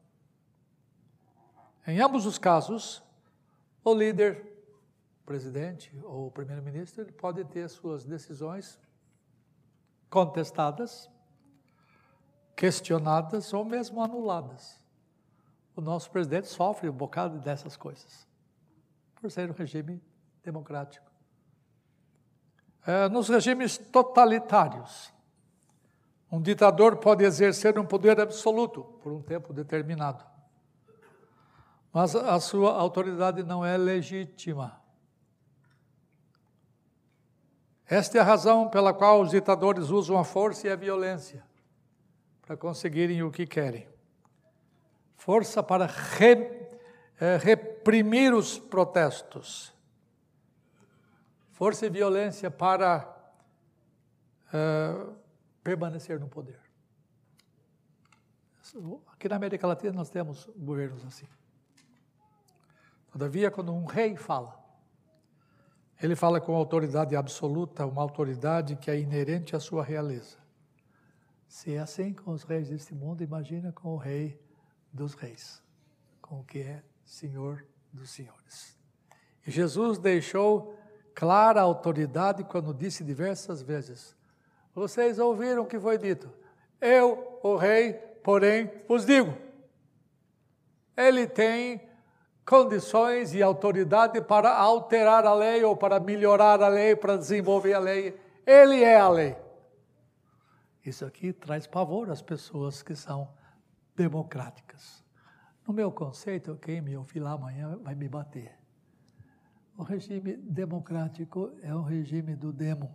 Em 1.86 2.00
ambos 2.00 2.26
os 2.26 2.36
casos, 2.36 3.02
o 3.84 3.94
líder, 3.94 4.44
o 5.22 5.24
presidente 5.24 5.96
ou 6.02 6.26
o 6.26 6.30
primeiro-ministro, 6.30 7.02
ele 7.02 7.12
pode 7.12 7.44
ter 7.44 7.68
suas 7.68 8.04
decisões 8.04 8.78
contestadas, 10.10 11.10
questionadas 12.54 13.52
ou 13.52 13.64
mesmo 13.64 14.02
anuladas. 14.02 14.80
O 15.76 15.80
nosso 15.80 16.10
presidente 16.10 16.48
sofre 16.48 16.88
um 16.88 16.92
bocado 16.92 17.38
dessas 17.38 17.76
coisas, 17.76 18.26
por 19.14 19.30
ser 19.30 19.50
um 19.50 19.54
regime 19.54 20.02
democrático. 20.42 21.05
É, 22.86 23.08
nos 23.08 23.28
regimes 23.28 23.76
totalitários, 23.76 25.12
um 26.30 26.40
ditador 26.40 26.96
pode 26.96 27.24
exercer 27.24 27.78
um 27.78 27.84
poder 27.84 28.20
absoluto 28.20 28.84
por 29.02 29.12
um 29.12 29.20
tempo 29.20 29.52
determinado, 29.52 30.24
mas 31.92 32.14
a 32.14 32.38
sua 32.38 32.72
autoridade 32.74 33.42
não 33.42 33.64
é 33.64 33.76
legítima. 33.76 34.80
Esta 37.88 38.18
é 38.18 38.20
a 38.20 38.24
razão 38.24 38.68
pela 38.68 38.92
qual 38.92 39.20
os 39.20 39.30
ditadores 39.30 39.90
usam 39.90 40.18
a 40.18 40.24
força 40.24 40.66
e 40.66 40.70
a 40.70 40.76
violência 40.76 41.44
para 42.42 42.56
conseguirem 42.56 43.22
o 43.22 43.30
que 43.30 43.46
querem. 43.46 43.88
Força 45.16 45.62
para 45.62 45.86
re, 45.86 46.68
é, 47.20 47.36
reprimir 47.36 48.32
os 48.32 48.58
protestos. 48.58 49.75
Força 51.56 51.86
e 51.86 51.88
violência 51.88 52.50
para 52.50 53.18
é, 54.52 55.06
permanecer 55.64 56.20
no 56.20 56.28
poder. 56.28 56.60
Aqui 59.06 59.26
na 59.26 59.36
América 59.36 59.66
Latina 59.66 59.94
nós 59.94 60.10
temos 60.10 60.50
governos 60.54 61.02
assim. 61.06 61.26
Todavia, 63.10 63.50
quando 63.50 63.72
um 63.72 63.86
rei 63.86 64.16
fala, 64.16 64.62
ele 65.98 66.14
fala 66.14 66.42
com 66.42 66.54
autoridade 66.54 67.16
absoluta, 67.16 67.86
uma 67.86 68.02
autoridade 68.02 68.76
que 68.76 68.90
é 68.90 69.00
inerente 69.00 69.56
à 69.56 69.58
sua 69.58 69.82
realeza. 69.82 70.36
Se 71.48 71.72
é 71.72 71.78
assim 71.78 72.12
com 72.12 72.32
os 72.32 72.42
reis 72.42 72.68
deste 72.68 72.94
mundo, 72.94 73.22
imagina 73.22 73.72
com 73.72 73.94
o 73.94 73.96
rei 73.96 74.38
dos 74.92 75.14
reis, 75.14 75.62
com 76.20 76.40
o 76.40 76.44
que 76.44 76.58
é 76.58 76.84
Senhor 77.02 77.66
dos 77.90 78.10
senhores. 78.10 78.78
E 79.46 79.50
Jesus 79.50 79.96
deixou 79.96 80.76
clara 81.16 81.62
autoridade 81.62 82.44
quando 82.44 82.74
disse 82.74 83.02
diversas 83.02 83.62
vezes: 83.62 84.14
Vocês 84.74 85.18
ouviram 85.18 85.62
o 85.62 85.66
que 85.66 85.80
foi 85.80 85.96
dito. 85.96 86.30
Eu, 86.78 87.40
o 87.42 87.56
rei, 87.56 87.94
porém, 88.22 88.70
vos 88.86 89.06
digo. 89.06 89.34
Ele 90.94 91.26
tem 91.26 91.80
condições 92.44 93.34
e 93.34 93.42
autoridade 93.42 94.20
para 94.20 94.54
alterar 94.54 95.24
a 95.24 95.34
lei 95.34 95.64
ou 95.64 95.74
para 95.74 95.98
melhorar 95.98 96.62
a 96.62 96.68
lei, 96.68 96.94
para 96.94 97.16
desenvolver 97.16 97.72
a 97.72 97.78
lei. 97.78 98.20
Ele 98.46 98.84
é 98.84 99.00
a 99.00 99.08
lei. 99.08 99.36
Isso 100.84 101.04
aqui 101.04 101.32
traz 101.32 101.66
pavor 101.66 102.10
às 102.10 102.22
pessoas 102.22 102.82
que 102.82 102.94
são 102.94 103.28
democráticas. 103.96 105.02
No 105.66 105.72
meu 105.72 105.90
conceito, 105.90 106.56
quem 106.56 106.80
me 106.80 106.96
ouvir 106.96 107.20
lá 107.20 107.32
amanhã 107.32 107.76
vai 107.82 107.94
me 107.94 108.08
bater. 108.08 108.65
O 109.76 109.82
regime 109.82 110.36
democrático 110.36 111.52
é 111.62 111.74
um 111.74 111.82
regime 111.82 112.34
do 112.34 112.52
demo. 112.52 112.94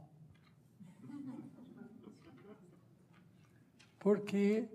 Porque 3.99 4.67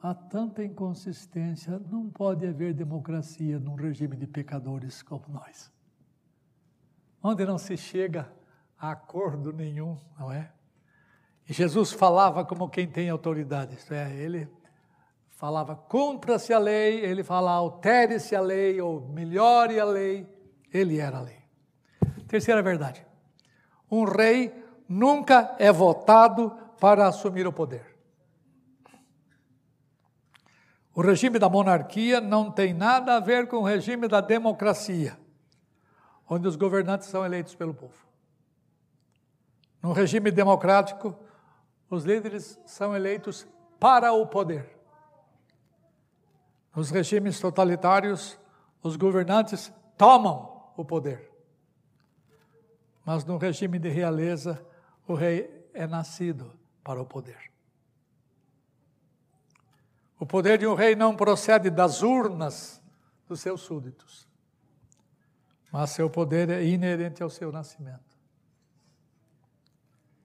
há 0.00 0.14
tanta 0.14 0.64
inconsistência, 0.64 1.78
não 1.78 2.08
pode 2.08 2.46
haver 2.46 2.72
democracia 2.72 3.58
num 3.58 3.74
regime 3.74 4.16
de 4.16 4.26
pecadores 4.26 5.02
como 5.02 5.24
nós. 5.28 5.70
Onde 7.22 7.44
não 7.44 7.58
se 7.58 7.76
chega 7.76 8.32
a 8.78 8.92
acordo 8.92 9.52
nenhum, 9.52 9.98
não 10.18 10.32
é? 10.32 10.50
E 11.46 11.52
Jesus 11.52 11.92
falava 11.92 12.44
como 12.44 12.70
quem 12.70 12.88
tem 12.88 13.10
autoridade, 13.10 13.74
isto 13.74 13.92
é, 13.92 14.16
ele 14.16 14.48
falava 15.28 15.76
cumpra-se 15.76 16.52
a 16.52 16.58
lei, 16.58 17.00
ele 17.00 17.22
fala 17.22 17.50
altere-se 17.50 18.34
a 18.34 18.40
lei 18.40 18.80
ou 18.80 19.08
melhore 19.08 19.78
a 19.78 19.84
lei, 19.84 20.26
ele 20.72 20.98
era 20.98 21.18
a 21.18 21.20
lei. 21.20 21.39
Terceira 22.30 22.62
verdade: 22.62 23.04
um 23.90 24.04
rei 24.04 24.54
nunca 24.88 25.56
é 25.58 25.72
votado 25.72 26.56
para 26.78 27.08
assumir 27.08 27.44
o 27.44 27.52
poder. 27.52 27.98
O 30.94 31.02
regime 31.02 31.40
da 31.40 31.48
monarquia 31.48 32.20
não 32.20 32.48
tem 32.48 32.72
nada 32.72 33.16
a 33.16 33.20
ver 33.20 33.48
com 33.48 33.56
o 33.56 33.64
regime 33.64 34.06
da 34.06 34.20
democracia, 34.20 35.18
onde 36.28 36.46
os 36.46 36.54
governantes 36.54 37.08
são 37.08 37.26
eleitos 37.26 37.56
pelo 37.56 37.74
povo. 37.74 38.06
No 39.82 39.92
regime 39.92 40.30
democrático, 40.30 41.18
os 41.90 42.04
líderes 42.04 42.60
são 42.64 42.94
eleitos 42.94 43.44
para 43.80 44.12
o 44.12 44.24
poder. 44.24 44.78
Nos 46.76 46.90
regimes 46.90 47.40
totalitários, 47.40 48.38
os 48.84 48.94
governantes 48.94 49.72
tomam 49.98 50.70
o 50.76 50.84
poder. 50.84 51.29
Mas 53.12 53.24
no 53.24 53.38
regime 53.38 53.76
de 53.76 53.88
realeza, 53.88 54.64
o 55.04 55.14
rei 55.14 55.68
é 55.74 55.84
nascido 55.84 56.56
para 56.84 57.02
o 57.02 57.04
poder. 57.04 57.50
O 60.16 60.24
poder 60.24 60.58
de 60.58 60.64
um 60.64 60.76
rei 60.76 60.94
não 60.94 61.16
procede 61.16 61.70
das 61.70 62.04
urnas 62.04 62.80
dos 63.26 63.40
seus 63.40 63.62
súditos, 63.62 64.28
mas 65.72 65.90
seu 65.90 66.08
poder 66.08 66.50
é 66.50 66.64
inerente 66.64 67.20
ao 67.20 67.28
seu 67.28 67.50
nascimento. 67.50 68.16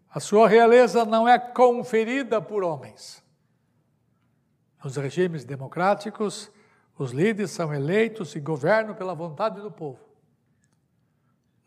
A 0.08 0.20
sua 0.20 0.48
realeza 0.48 1.04
não 1.04 1.28
é 1.28 1.40
conferida 1.40 2.40
por 2.40 2.64
homens. 2.64 3.24
Nos 4.84 4.96
regimes 4.96 5.44
democráticos, 5.44 6.52
os 7.00 7.12
líderes 7.14 7.50
são 7.50 7.74
eleitos 7.74 8.36
e 8.36 8.40
governam 8.40 8.94
pela 8.94 9.16
vontade 9.16 9.60
do 9.60 9.72
povo. 9.72 10.05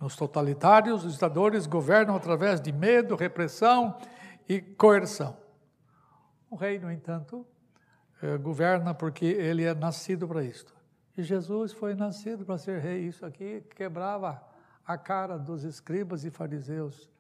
Nos 0.01 0.15
totalitários, 0.15 1.05
os 1.05 1.15
ditadores 1.15 1.67
governam 1.67 2.15
através 2.15 2.61
de 2.61 2.73
medo, 2.73 3.17
repressão 3.17 3.99
e 4.49 4.61
coerção. 4.61 5.37
O 6.49 6.57
rei, 6.57 6.79
no 6.79 6.91
entanto, 6.91 7.47
eh, 8.23 8.37
governa 8.37 8.95
porque 8.95 9.25
ele 9.25 9.65
é 9.65 9.75
nascido 9.75 10.27
para 10.27 10.45
isto. 10.45 10.75
E 11.17 11.23
Jesus 11.23 11.73
foi 11.73 11.95
nascido 11.95 12.45
para 12.45 12.57
ser 12.59 12.81
rei. 12.81 13.09
Isso 13.09 13.27
aqui 13.27 13.61
quebrava 13.75 14.41
a 14.87 14.97
cara 14.97 15.37
dos 15.37 15.65
escribas 15.65 16.25
e 16.25 16.31
fariseus. 16.31 17.11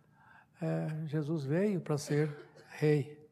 É, 0.63 0.89
Jesus 1.07 1.45
veio 1.45 1.81
para 1.81 1.99
ser 1.99 2.35
rei. 2.71 3.29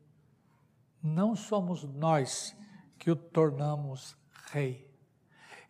Não 1.03 1.37
somos 1.37 1.85
nós 1.85 2.55
que 2.99 3.11
o 3.11 3.17
tornamos 3.17 4.17
rei. 4.51 4.91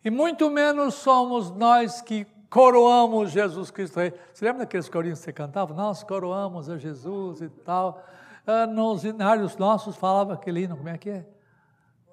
E 0.03 0.09
muito 0.09 0.49
menos 0.49 0.95
somos 0.95 1.51
nós 1.51 2.01
que 2.01 2.25
coroamos 2.49 3.31
Jesus 3.31 3.71
Cristo 3.71 3.99
rei. 3.99 4.13
Você 4.33 4.45
lembra 4.45 4.59
daqueles 4.61 4.89
corinhos 4.89 5.19
que 5.19 5.25
você 5.25 5.33
cantava? 5.33 5.73
Nós 5.73 6.03
coroamos 6.03 6.69
a 6.69 6.77
Jesus 6.77 7.41
e 7.41 7.49
tal. 7.49 8.03
Ah, 8.45 8.65
nos 8.65 9.03
inários 9.03 9.57
nossos 9.57 9.95
falava 9.95 10.33
aquele 10.33 10.61
hino, 10.61 10.77
como 10.77 10.89
é 10.89 10.97
que 10.97 11.09
é? 11.09 11.25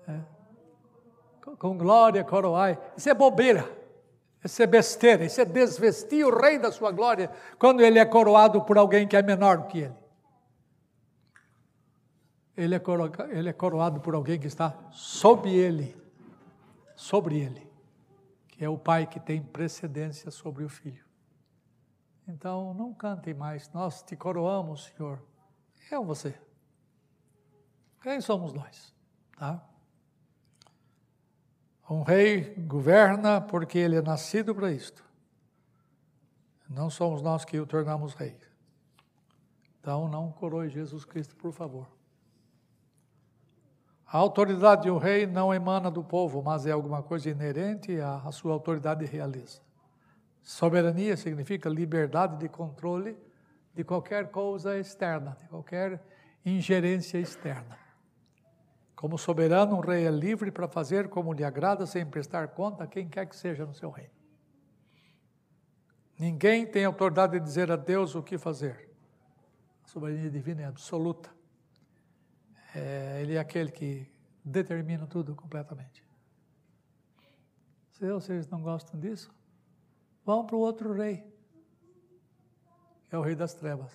É. 0.09 0.21
Com 1.59 1.79
glória 1.79 2.25
coroai. 2.25 2.79
Isso 2.97 3.09
é 3.09 3.15
bobeira. 3.15 3.69
Isso 4.45 4.63
é 4.63 4.67
besteira. 4.67 5.25
Isso 5.25 5.41
é 5.41 5.45
desvestir 5.45 6.27
o 6.27 6.37
rei 6.37 6.59
da 6.59 6.73
sua 6.73 6.91
glória 6.91 7.31
quando 7.59 7.81
ele 7.81 7.99
é 7.99 8.05
coroado 8.05 8.63
por 8.63 8.77
alguém 8.77 9.07
que 9.07 9.17
é 9.17 9.23
menor 9.23 9.59
do 9.59 9.67
que 9.69 9.79
ele. 9.81 9.95
Ele 12.57 12.75
é, 12.75 12.79
coro... 12.79 13.13
ele 13.31 13.49
é 13.49 13.53
coroado 13.53 14.01
por 14.01 14.15
alguém 14.15 14.39
que 14.39 14.47
está 14.47 14.75
sob 14.91 15.49
ele. 15.49 15.97
Sobre 16.95 17.39
ele. 17.39 17.64
Que 18.55 18.65
é 18.65 18.69
o 18.69 18.79
pai 18.79 19.05
que 19.05 19.19
tem 19.19 19.43
precedência 19.43 20.31
sobre 20.31 20.63
o 20.63 20.69
filho. 20.69 21.05
Então, 22.27 22.73
não 22.73 22.95
cantem 22.95 23.35
mais, 23.35 23.69
nós 23.73 24.01
te 24.01 24.15
coroamos, 24.15 24.85
Senhor. 24.85 25.21
É 25.91 25.99
você. 25.99 26.39
Quem 28.01 28.21
somos 28.21 28.53
nós? 28.53 28.95
Tá? 29.37 29.61
Um 31.91 32.03
rei 32.03 32.55
governa 32.55 33.41
porque 33.41 33.77
ele 33.77 33.97
é 33.97 34.03
nascido 34.03 34.55
para 34.55 34.71
isto. 34.71 35.05
Não 36.69 36.89
somos 36.89 37.23
nós 37.23 37.45
que 37.45 37.59
o 37.59 37.67
tornamos 37.67 38.15
rei. 38.15 38.39
Então, 39.81 40.09
não 40.09 40.31
coroe 40.31 40.71
Jesus 40.71 41.05
Cristo, 41.05 41.35
por 41.35 41.53
favor. 41.53 41.89
A 44.07 44.19
autoridade 44.19 44.83
de 44.83 44.91
um 44.91 44.99
rei 44.99 45.27
não 45.27 45.53
emana 45.53 45.91
do 45.91 46.05
povo, 46.05 46.43
mas 46.43 46.67
é 46.67 46.71
alguma 46.71 47.03
coisa 47.03 47.31
inerente 47.31 47.99
à, 48.01 48.31
sua 48.31 48.53
autoridade 48.53 49.05
realiza. 49.05 49.61
Soberania 50.43 51.17
significa 51.17 51.69
liberdade 51.69 52.39
de 52.39 52.49
controle 52.49 53.17
de 53.75 53.83
qualquer 53.83 54.31
coisa 54.31 54.79
externa, 54.79 55.37
de 55.41 55.49
qualquer 55.49 56.01
ingerência 56.45 57.19
externa. 57.19 57.79
Como 58.95 59.19
soberano, 59.19 59.77
um 59.77 59.81
rei 59.81 60.07
é 60.07 60.11
livre 60.11 60.51
para 60.51 60.69
fazer 60.69 61.09
como 61.09 61.33
lhe 61.33 61.43
agrada, 61.43 61.87
sem 61.87 62.07
prestar 62.07 62.49
conta 62.49 62.85
a 62.85 62.87
quem 62.87 63.09
quer 63.09 63.27
que 63.27 63.35
seja 63.35 63.67
no 63.67 63.75
seu 63.75 63.91
reino. 63.91 64.13
Ninguém 66.19 66.65
tem 66.65 66.85
autoridade 66.85 67.39
de 67.39 67.45
dizer 67.45 67.73
a 67.73 67.77
Deus 67.77 68.15
o 68.15 68.23
que 68.23 68.39
fazer. 68.39 68.89
A 69.85 69.89
soberania 69.89 70.31
divina 70.31 70.63
é 70.63 70.67
absoluta. 70.67 71.34
É, 72.75 73.23
ele 73.23 73.35
é 73.35 73.39
aquele 73.39 73.71
que 73.71 74.11
determina 74.45 75.07
tudo 75.07 75.35
completamente. 75.35 76.05
Se 77.93 78.11
vocês 78.11 78.49
não 78.49 78.61
gostam 78.61 78.99
disso, 78.99 79.33
vão 80.25 80.45
para 80.45 80.57
o 80.57 80.59
outro 80.59 80.93
rei, 80.93 81.25
que 83.05 83.15
é 83.15 83.19
o 83.19 83.23
rei 83.23 83.37
das 83.37 83.55
trevas. 83.55 83.93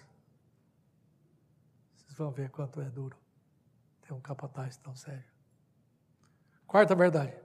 Vocês 1.96 2.18
vão 2.18 2.32
ver 2.32 2.50
quanto 2.50 2.80
é 2.80 2.90
duro 2.90 3.18
ter 4.02 4.14
um 4.14 4.22
capataz 4.22 4.78
tão 4.78 4.96
sério. 4.96 5.30
Quarta 6.66 6.96
verdade. 6.96 7.36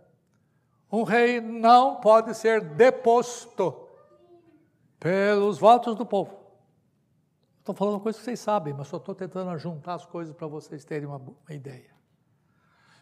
Um 0.93 1.03
rei 1.03 1.41
não 1.41 2.01
pode 2.01 2.35
ser 2.35 2.61
deposto 2.61 3.89
pelos 5.01 5.59
votos 5.59 5.97
do 5.97 6.07
povo. 6.07 6.44
Estou 7.65 7.75
falando 7.75 7.95
uma 7.95 8.01
coisa 8.01 8.19
que 8.19 8.25
vocês 8.27 8.41
sabem, 8.41 8.75
mas 8.75 8.89
só 8.89 8.99
estou 8.99 9.15
tentando 9.15 9.57
juntar 9.57 9.95
as 9.95 10.05
coisas 10.05 10.37
para 10.37 10.47
vocês 10.47 10.85
terem 10.85 11.09
uma, 11.09 11.17
uma 11.17 11.55
ideia. 11.55 11.95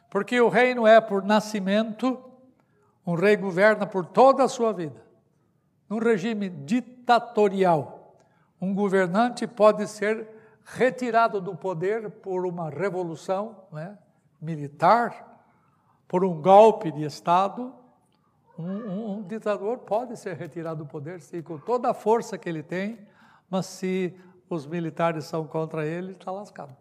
Porque 0.08 0.40
o 0.40 0.48
reino 0.48 0.86
é 0.86 1.00
por 1.00 1.24
nascimento, 1.24 2.16
um 3.04 3.16
rei 3.16 3.36
governa 3.36 3.88
por 3.88 4.06
toda 4.06 4.44
a 4.44 4.48
sua 4.48 4.72
vida. 4.72 5.04
Num 5.88 5.98
regime 5.98 6.48
ditatorial, 6.48 8.14
um 8.60 8.72
governante 8.72 9.48
pode 9.48 9.88
ser 9.88 10.28
retirado 10.64 11.40
do 11.40 11.56
poder 11.56 12.08
por 12.08 12.46
uma 12.46 12.70
revolução 12.70 13.64
né, 13.72 13.98
militar, 14.40 15.44
por 16.06 16.24
um 16.24 16.40
golpe 16.40 16.92
de 16.92 17.02
Estado. 17.02 17.74
Um, 18.56 18.64
um, 18.64 19.12
um 19.14 19.22
ditador 19.24 19.78
pode 19.78 20.16
ser 20.16 20.36
retirado 20.36 20.84
do 20.84 20.88
poder, 20.88 21.20
sim, 21.20 21.42
com 21.42 21.58
toda 21.58 21.90
a 21.90 21.94
força 21.94 22.38
que 22.38 22.48
ele 22.48 22.62
tem, 22.62 23.04
mas 23.50 23.66
se 23.66 24.16
os 24.54 24.66
militares 24.66 25.24
são 25.24 25.46
contra 25.46 25.86
ele, 25.86 26.12
está 26.12 26.30
lascado. 26.30 26.76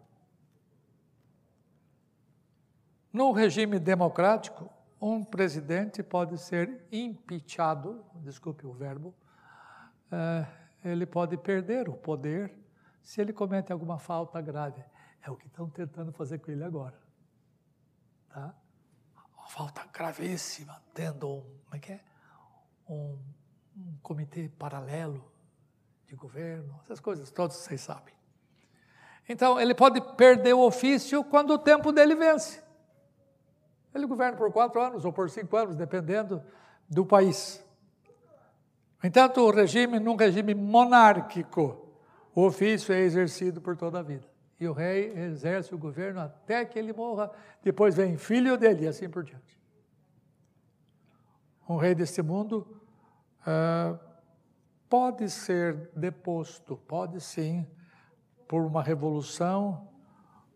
No 3.12 3.32
regime 3.32 3.78
democrático, 3.78 4.70
um 5.00 5.24
presidente 5.24 6.02
pode 6.02 6.38
ser 6.38 6.86
impeachado, 6.90 8.04
desculpe 8.16 8.66
o 8.66 8.72
verbo, 8.72 9.14
é, 10.10 10.46
ele 10.84 11.04
pode 11.04 11.36
perder 11.36 11.88
o 11.88 11.94
poder 11.94 12.54
se 13.02 13.20
ele 13.20 13.32
comete 13.32 13.72
alguma 13.72 13.98
falta 13.98 14.40
grave. 14.40 14.82
É 15.22 15.30
o 15.30 15.36
que 15.36 15.46
estão 15.46 15.68
tentando 15.68 16.12
fazer 16.12 16.38
com 16.38 16.50
ele 16.50 16.64
agora. 16.64 16.98
Tá? 18.28 18.54
Uma 19.36 19.46
falta 19.48 19.84
gravíssima, 19.92 20.80
tendo 20.94 21.28
um, 21.28 21.40
como 21.40 21.76
é 21.76 21.78
que 21.78 21.92
é? 21.92 22.00
um, 22.88 23.18
um 23.76 23.96
comitê 24.02 24.48
paralelo 24.48 25.31
de 26.12 26.16
governo, 26.16 26.78
essas 26.84 27.00
coisas 27.00 27.30
todas 27.30 27.56
vocês 27.56 27.80
sabem. 27.80 28.12
Então, 29.26 29.58
ele 29.58 29.74
pode 29.74 29.98
perder 30.14 30.52
o 30.52 30.60
ofício 30.60 31.24
quando 31.24 31.54
o 31.54 31.58
tempo 31.58 31.90
dele 31.90 32.14
vence. 32.14 32.62
Ele 33.94 34.06
governa 34.06 34.36
por 34.36 34.52
quatro 34.52 34.78
anos 34.78 35.06
ou 35.06 35.12
por 35.12 35.30
cinco 35.30 35.56
anos, 35.56 35.74
dependendo 35.74 36.42
do 36.86 37.06
país. 37.06 37.64
No 39.02 39.08
entanto, 39.08 39.40
o 39.40 39.50
regime, 39.50 39.98
num 39.98 40.14
regime 40.14 40.54
monárquico, 40.54 41.96
o 42.34 42.44
ofício 42.44 42.92
é 42.92 43.00
exercido 43.00 43.62
por 43.62 43.74
toda 43.74 44.00
a 44.00 44.02
vida. 44.02 44.28
E 44.60 44.68
o 44.68 44.74
rei 44.74 45.12
exerce 45.16 45.74
o 45.74 45.78
governo 45.78 46.20
até 46.20 46.62
que 46.66 46.78
ele 46.78 46.92
morra, 46.92 47.30
depois 47.62 47.94
vem 47.94 48.18
filho 48.18 48.58
dele 48.58 48.84
e 48.84 48.88
assim 48.88 49.08
por 49.08 49.24
diante. 49.24 49.58
Um 51.66 51.78
rei 51.78 51.94
deste 51.94 52.20
mundo 52.20 52.66
uh, 53.46 54.11
pode 54.92 55.30
ser 55.30 55.88
deposto, 55.96 56.76
pode 56.76 57.18
sim, 57.18 57.66
por 58.46 58.60
uma 58.60 58.82
revolução, 58.82 59.88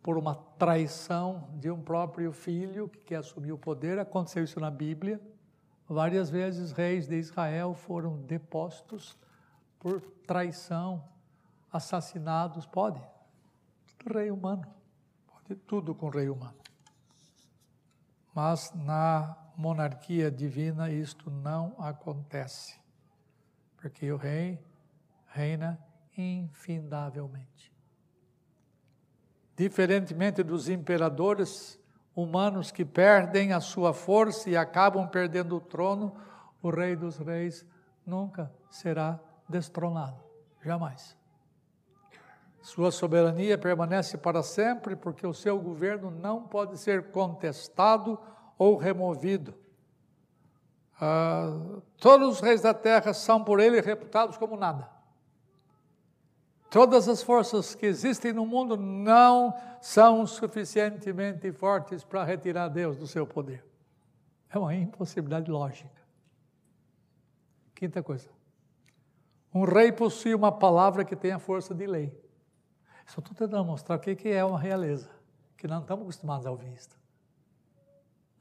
por 0.02 0.18
uma 0.18 0.34
traição 0.34 1.48
de 1.54 1.70
um 1.70 1.80
próprio 1.80 2.30
filho 2.32 2.86
que 2.86 2.98
quer 2.98 3.16
assumir 3.16 3.52
o 3.52 3.56
poder. 3.56 3.98
Aconteceu 3.98 4.44
isso 4.44 4.60
na 4.60 4.70
Bíblia. 4.70 5.18
Várias 5.88 6.28
vezes 6.28 6.70
reis 6.70 7.08
de 7.08 7.16
Israel 7.16 7.72
foram 7.72 8.18
depostos 8.24 9.16
por 9.78 10.02
traição, 10.26 11.02
assassinados. 11.72 12.66
Pode. 12.66 13.00
Rei 14.06 14.30
humano. 14.30 14.66
Pode 15.26 15.58
tudo 15.60 15.94
com 15.94 16.10
rei 16.10 16.28
humano. 16.28 16.58
Mas 18.34 18.70
na 18.74 19.34
monarquia 19.56 20.30
divina 20.30 20.90
isto 20.90 21.30
não 21.30 21.74
acontece 21.78 22.84
porque 23.86 24.10
o 24.10 24.16
rei 24.16 24.58
reina 25.28 25.78
infindavelmente. 26.18 27.72
Diferentemente 29.54 30.42
dos 30.42 30.68
imperadores 30.68 31.78
humanos 32.12 32.72
que 32.72 32.84
perdem 32.84 33.52
a 33.52 33.60
sua 33.60 33.94
força 33.94 34.50
e 34.50 34.56
acabam 34.56 35.06
perdendo 35.08 35.54
o 35.54 35.60
trono, 35.60 36.16
o 36.60 36.68
Rei 36.68 36.96
dos 36.96 37.16
Reis 37.18 37.64
nunca 38.04 38.52
será 38.68 39.20
destronado, 39.48 40.20
jamais. 40.64 41.16
Sua 42.60 42.90
soberania 42.90 43.56
permanece 43.56 44.18
para 44.18 44.42
sempre, 44.42 44.96
porque 44.96 45.24
o 45.24 45.32
seu 45.32 45.60
governo 45.60 46.10
não 46.10 46.42
pode 46.42 46.76
ser 46.76 47.12
contestado 47.12 48.18
ou 48.58 48.76
removido. 48.76 49.54
Ah, 51.00 51.80
todos 51.98 52.28
os 52.36 52.40
reis 52.40 52.62
da 52.62 52.72
terra 52.72 53.12
são 53.12 53.42
por 53.44 53.60
ele 53.60 53.80
reputados 53.80 54.36
como 54.36 54.56
nada. 54.56 54.88
Todas 56.70 57.08
as 57.08 57.22
forças 57.22 57.74
que 57.74 57.86
existem 57.86 58.32
no 58.32 58.44
mundo 58.44 58.76
não 58.76 59.54
são 59.80 60.26
suficientemente 60.26 61.52
fortes 61.52 62.02
para 62.02 62.24
retirar 62.24 62.68
Deus 62.68 62.96
do 62.96 63.06
seu 63.06 63.26
poder. 63.26 63.64
É 64.50 64.58
uma 64.58 64.74
impossibilidade 64.74 65.50
lógica. 65.50 65.90
Quinta 67.74 68.02
coisa. 68.02 68.28
Um 69.54 69.64
rei 69.64 69.92
possui 69.92 70.34
uma 70.34 70.50
palavra 70.50 71.04
que 71.04 71.14
tem 71.14 71.32
a 71.32 71.38
força 71.38 71.74
de 71.74 71.86
lei. 71.86 72.12
Só 73.06 73.20
estou 73.20 73.34
tentando 73.34 73.64
mostrar 73.64 73.96
o 73.96 74.00
que 74.00 74.28
é 74.28 74.44
uma 74.44 74.58
realeza, 74.58 75.08
que 75.56 75.68
não 75.68 75.80
estamos 75.80 76.02
acostumados 76.02 76.46
a 76.46 76.50
ouvir 76.50 76.72
isso. 76.72 76.98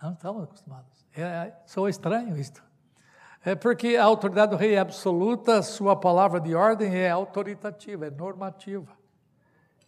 Não 0.06 0.14
estamos 0.14 0.44
acostumados. 0.44 1.06
É, 1.16 1.22
é, 1.22 1.58
sou 1.66 1.90
estranho 1.90 2.38
isto. 2.38 2.64
É 3.44 3.56
porque 3.56 3.96
a 3.96 4.04
autoridade 4.04 4.52
do 4.52 4.56
rei 4.56 4.76
é 4.76 4.80
absoluta, 4.80 5.64
sua 5.64 5.96
palavra 5.96 6.40
de 6.40 6.54
ordem 6.54 6.96
é 6.96 7.10
autoritativa, 7.10 8.06
é 8.06 8.12
normativa. 8.12 8.96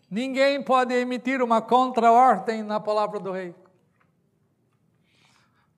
Ninguém 0.10 0.64
pode 0.64 0.92
emitir 0.96 1.40
uma 1.40 1.62
contra-ordem 1.62 2.64
na 2.64 2.80
palavra 2.80 3.20
do 3.20 3.32
rei. 3.32 3.54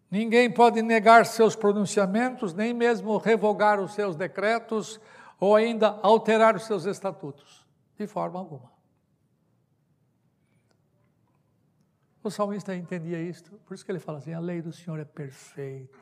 Ninguém 0.09 0.49
pode 0.49 0.81
negar 0.81 1.25
seus 1.25 1.53
pronunciamentos, 1.53 2.53
nem 2.53 2.73
mesmo 2.73 3.17
revogar 3.17 3.77
os 3.81 3.93
seus 3.93 4.15
decretos 4.15 5.01
ou 5.37 5.53
ainda 5.53 5.99
alterar 6.01 6.55
os 6.55 6.63
seus 6.63 6.85
estatutos, 6.85 7.67
de 7.97 8.07
forma 8.07 8.39
alguma. 8.39 8.78
O 12.23 12.29
salmista 12.29 12.75
entendia 12.75 13.21
isto, 13.21 13.51
por 13.65 13.73
isso 13.73 13.85
que 13.85 13.91
ele 13.91 13.99
fala 13.99 14.17
assim: 14.17 14.33
a 14.33 14.39
lei 14.39 14.61
do 14.61 14.71
Senhor 14.71 14.99
é 14.99 15.05
perfeita, 15.05 15.97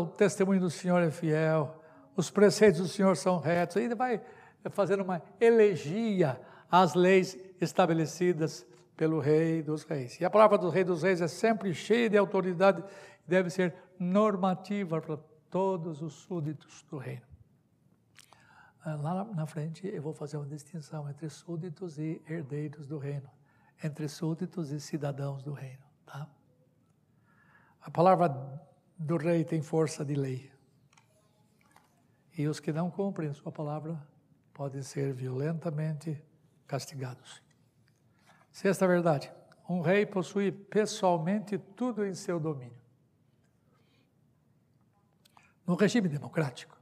o 0.00 0.06
testemunho 0.06 0.60
do 0.60 0.70
Senhor 0.70 1.02
é 1.02 1.10
fiel, 1.10 1.82
os 2.16 2.30
preceitos 2.30 2.80
do 2.80 2.88
Senhor 2.88 3.16
são 3.16 3.38
retos. 3.38 3.76
Ele 3.76 3.94
vai 3.94 4.20
fazendo 4.70 5.02
uma 5.02 5.22
elegia 5.40 6.40
às 6.70 6.94
leis 6.94 7.36
estabelecidas 7.60 8.66
pelo 8.96 9.20
Rei 9.20 9.62
dos 9.62 9.84
Reis. 9.84 10.20
E 10.20 10.24
a 10.24 10.30
palavra 10.30 10.56
do 10.58 10.68
Rei 10.68 10.84
dos 10.84 11.02
Reis 11.02 11.20
é 11.20 11.28
sempre 11.28 11.74
cheia 11.74 12.08
de 12.08 12.16
autoridade 12.16 12.82
deve 13.26 13.50
ser 13.50 13.74
normativa 13.98 15.00
para 15.00 15.16
todos 15.48 16.02
os 16.02 16.14
súditos 16.14 16.82
do 16.90 16.98
reino. 16.98 17.22
Ah, 18.84 18.96
lá 18.96 19.24
na 19.24 19.46
frente 19.46 19.86
eu 19.86 20.02
vou 20.02 20.12
fazer 20.12 20.36
uma 20.36 20.46
distinção 20.46 21.08
entre 21.08 21.28
súditos 21.28 21.98
e 21.98 22.20
herdeiros 22.28 22.86
do 22.86 22.98
reino, 22.98 23.30
entre 23.82 24.08
súditos 24.08 24.70
e 24.70 24.80
cidadãos 24.80 25.42
do 25.42 25.52
reino. 25.52 25.82
Tá? 26.06 26.28
A 27.80 27.90
palavra 27.90 28.28
do 28.96 29.16
rei 29.16 29.44
tem 29.44 29.60
força 29.60 30.04
de 30.04 30.14
lei. 30.14 30.50
E 32.36 32.46
os 32.46 32.60
que 32.60 32.72
não 32.72 32.90
cumprem 32.90 33.32
sua 33.32 33.52
palavra 33.52 34.00
podem 34.54 34.82
ser 34.82 35.12
violentamente 35.12 36.22
castigados. 36.66 37.42
Sexta 38.50 38.86
verdade: 38.86 39.32
um 39.68 39.80
rei 39.80 40.06
possui 40.06 40.52
pessoalmente 40.52 41.58
tudo 41.58 42.04
em 42.04 42.14
seu 42.14 42.38
domínio. 42.38 42.80
No 45.66 45.74
regime 45.74 46.08
democrático, 46.08 46.76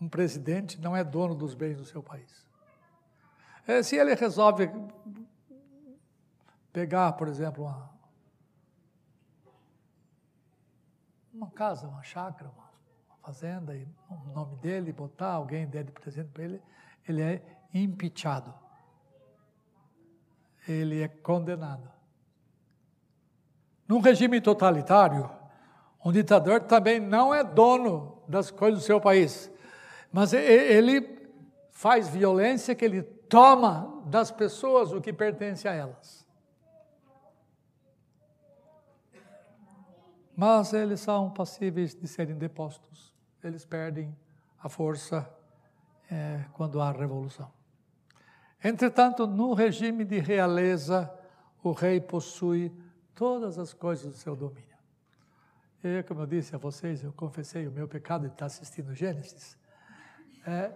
um 0.00 0.08
presidente 0.08 0.80
não 0.80 0.96
é 0.96 1.04
dono 1.04 1.34
dos 1.34 1.54
bens 1.54 1.76
do 1.76 1.84
seu 1.84 2.02
país. 2.02 2.46
É, 3.66 3.82
se 3.82 3.96
ele 3.96 4.14
resolve 4.14 4.70
pegar, 6.72 7.12
por 7.12 7.28
exemplo, 7.28 7.64
uma, 7.64 7.90
uma 11.32 11.50
casa, 11.50 11.88
uma 11.88 12.02
chácara, 12.02 12.50
uma, 12.50 12.70
uma 13.08 13.16
fazenda, 13.18 13.74
e 13.74 13.86
o 14.08 14.32
nome 14.32 14.56
dele, 14.56 14.92
botar 14.92 15.32
alguém 15.32 15.66
der 15.66 15.84
de 15.84 15.92
presente 15.92 16.30
para 16.30 16.44
ele, 16.44 16.62
ele 17.08 17.22
é 17.22 17.42
impeachado. 17.72 18.54
Ele 20.68 21.02
é 21.02 21.08
condenado. 21.08 21.90
Num 23.88 24.00
regime 24.00 24.40
totalitário, 24.40 25.28
um 26.04 26.12
ditador 26.12 26.60
também 26.60 27.00
não 27.00 27.34
é 27.34 27.42
dono 27.42 28.22
das 28.28 28.50
coisas 28.50 28.80
do 28.80 28.86
seu 28.86 29.00
país. 29.00 29.50
Mas 30.12 30.32
ele 30.32 31.18
faz 31.70 32.08
violência 32.08 32.74
que 32.74 32.84
ele 32.84 33.02
toma 33.02 34.02
das 34.06 34.30
pessoas 34.30 34.92
o 34.92 35.00
que 35.00 35.12
pertence 35.12 35.66
a 35.66 35.72
elas. 35.72 36.26
Mas 40.40 40.72
eles 40.72 41.00
são 41.00 41.30
passíveis 41.30 41.94
de 41.94 42.08
serem 42.08 42.34
depostos. 42.34 43.14
Eles 43.44 43.66
perdem 43.66 44.16
a 44.58 44.70
força 44.70 45.30
é, 46.10 46.46
quando 46.54 46.80
há 46.80 46.90
revolução. 46.90 47.52
Entretanto, 48.64 49.26
no 49.26 49.52
regime 49.52 50.02
de 50.02 50.18
realeza, 50.18 51.12
o 51.62 51.72
rei 51.72 52.00
possui 52.00 52.72
todas 53.14 53.58
as 53.58 53.74
coisas 53.74 54.06
do 54.06 54.16
seu 54.16 54.34
domínio. 54.34 54.78
E, 55.84 56.02
como 56.04 56.22
eu 56.22 56.26
disse 56.26 56.54
a 56.54 56.58
vocês, 56.58 57.04
eu 57.04 57.12
confessei 57.12 57.66
o 57.66 57.70
meu 57.70 57.86
pecado 57.86 58.26
de 58.26 58.32
estar 58.32 58.46
assistindo 58.46 58.94
Gênesis 58.94 59.58
é, 60.46 60.72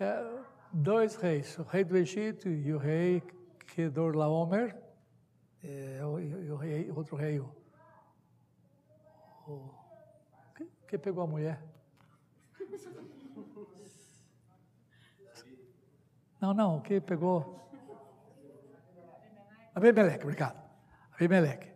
é, 0.00 0.26
dois 0.72 1.16
reis, 1.16 1.58
o 1.58 1.64
rei 1.64 1.84
do 1.84 1.98
Egito 1.98 2.48
e 2.48 2.72
o 2.72 2.78
rei 2.78 3.22
Kedorlaomer, 3.66 4.74
é, 5.62 6.00
o, 6.02 6.18
e 6.18 6.50
o 6.50 6.56
rei, 6.56 6.90
outro 6.90 7.14
rei, 7.14 7.38
o, 7.38 7.54
o 9.46 10.54
que, 10.54 10.68
que 10.88 10.98
pegou 10.98 11.24
a 11.24 11.26
mulher? 11.26 11.62
Não, 16.40 16.52
não, 16.52 16.76
o 16.78 16.80
que 16.82 17.00
pegou? 17.00 17.60
Abimeleque, 19.74 20.24
obrigado. 20.24 20.62
Abimeleque. 21.14 21.72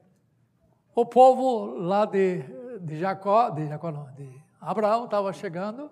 O 0.94 1.06
povo 1.06 1.76
lá 1.78 2.04
de, 2.04 2.42
de 2.80 2.98
Jacó, 2.98 3.50
de 3.50 3.66
Jacó 3.66 3.90
não, 3.90 4.10
de 4.12 4.42
Abraão 4.60 5.04
estava 5.04 5.32
chegando 5.32 5.90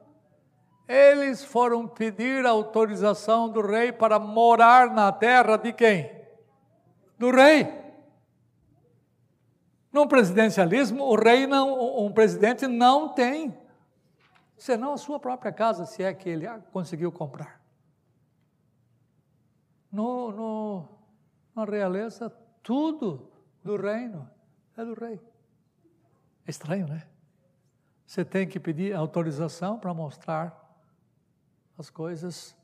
eles 0.89 1.45
foram 1.45 1.87
pedir 1.87 2.47
autorização 2.47 3.51
do 3.51 3.61
rei 3.61 3.93
para 3.93 4.19
morar 4.19 4.91
na 4.91 5.13
terra 5.13 5.59
de 5.59 5.71
quem? 5.71 6.11
Do 7.19 7.31
rei. 7.31 7.88
No 9.93 10.07
presidencialismo, 10.07 11.05
o 11.05 11.17
rei 11.17 11.47
não, 11.47 12.05
um 12.05 12.13
presidente 12.13 12.67
não 12.67 13.09
tem, 13.09 13.57
senão 14.57 14.93
a 14.93 14.99
sua 14.99 15.19
própria 15.19 15.53
casa, 15.53 15.87
se 15.87 16.03
é 16.03 16.13
que 16.13 16.29
ele 16.29 16.47
conseguiu 16.73 17.11
comprar. 17.11 17.61
No, 19.91 20.31
no, 20.31 20.89
na 21.55 21.65
realeza, 21.65 22.31
tudo 22.63 23.31
do 23.65 23.77
reino 23.77 24.29
é 24.77 24.85
do 24.85 24.95
rei. 24.95 25.19
É 26.47 26.51
estranho, 26.51 26.87
né? 26.87 27.07
Você 28.07 28.25
tem 28.25 28.47
que 28.47 28.59
pedir 28.59 28.95
autorização 28.95 29.79
para 29.79 29.93
mostrar 29.93 30.67
as 31.77 31.91
coisas, 31.91 32.57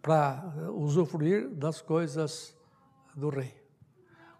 para 0.00 0.42
usufruir 0.70 1.48
das 1.50 1.80
coisas 1.80 2.56
do 3.14 3.28
rei. 3.28 3.54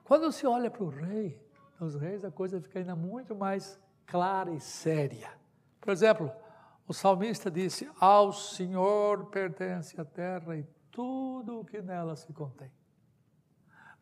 Quando 0.05 0.31
se 0.31 0.47
olha 0.47 0.71
para 0.71 0.85
o 0.85 0.89
rei, 0.89 1.42
os 1.85 1.95
reis, 1.95 2.25
a 2.25 2.31
coisa 2.31 2.61
fica 2.61 2.79
ainda 2.79 2.95
muito 2.95 3.35
mais 3.35 3.79
clara 4.07 4.51
e 4.51 4.61
séria. 4.61 5.31
Por 5.81 5.91
exemplo, 5.91 6.31
o 6.87 6.93
salmista 6.93 7.51
disse: 7.51 7.89
Ao 7.99 8.33
Senhor 8.33 9.27
pertence 9.27 10.01
a 10.01 10.05
terra 10.05 10.57
e 10.57 10.67
tudo 10.91 11.61
o 11.61 11.65
que 11.65 11.81
nela 11.81 12.17
se 12.17 12.33
contém. 12.33 12.71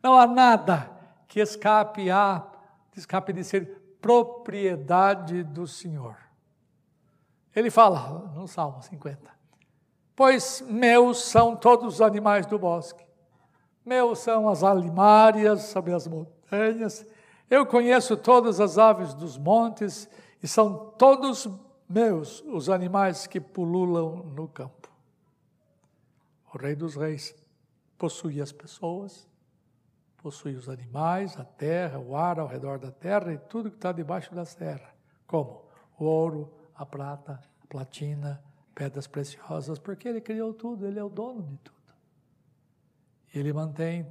Não 0.01 0.17
há 0.17 0.25
nada 0.25 0.91
que 1.27 1.39
escape 1.39 2.09
a 2.09 2.45
escape 2.95 3.31
de 3.33 3.43
ser 3.43 3.97
propriedade 4.01 5.43
do 5.43 5.67
Senhor. 5.67 6.17
Ele 7.55 7.69
fala 7.69 8.31
no 8.35 8.47
Salmo 8.47 8.81
50: 8.81 9.31
pois 10.15 10.61
meus 10.67 11.23
são 11.23 11.55
todos 11.55 11.95
os 11.95 12.01
animais 12.01 12.45
do 12.45 12.59
bosque. 12.59 13.05
Meus 13.83 14.19
são 14.19 14.47
as 14.47 14.63
alimárias 14.63 15.63
sobre 15.63 15.93
as 15.93 16.07
montanhas. 16.07 17.05
Eu 17.51 17.65
conheço 17.65 18.15
todas 18.15 18.61
as 18.61 18.77
aves 18.77 19.13
dos 19.13 19.37
montes 19.37 20.09
e 20.41 20.47
são 20.47 20.91
todos 20.91 21.49
meus 21.87 22.39
os 22.43 22.69
animais 22.69 23.27
que 23.27 23.41
pululam 23.41 24.23
no 24.23 24.47
campo. 24.47 24.89
O 26.53 26.57
Rei 26.57 26.77
dos 26.77 26.95
Reis 26.95 27.35
possui 27.97 28.39
as 28.39 28.53
pessoas, 28.53 29.27
possui 30.15 30.55
os 30.55 30.69
animais, 30.69 31.37
a 31.37 31.43
terra, 31.43 31.99
o 31.99 32.15
ar 32.15 32.39
ao 32.39 32.47
redor 32.47 32.79
da 32.79 32.89
terra 32.89 33.33
e 33.33 33.37
tudo 33.37 33.69
que 33.69 33.75
está 33.75 33.91
debaixo 33.91 34.33
da 34.33 34.45
terra, 34.45 34.95
como 35.27 35.65
o 35.99 36.05
ouro, 36.05 36.53
a 36.73 36.85
prata, 36.85 37.37
a 37.61 37.67
platina, 37.67 38.41
pedras 38.73 39.07
preciosas, 39.07 39.77
porque 39.77 40.07
Ele 40.07 40.21
criou 40.21 40.53
tudo, 40.53 40.87
Ele 40.87 40.99
é 40.99 41.03
o 41.03 41.09
dono 41.09 41.43
de 41.43 41.57
tudo. 41.57 41.77
Ele 43.33 43.51
mantém 43.51 44.07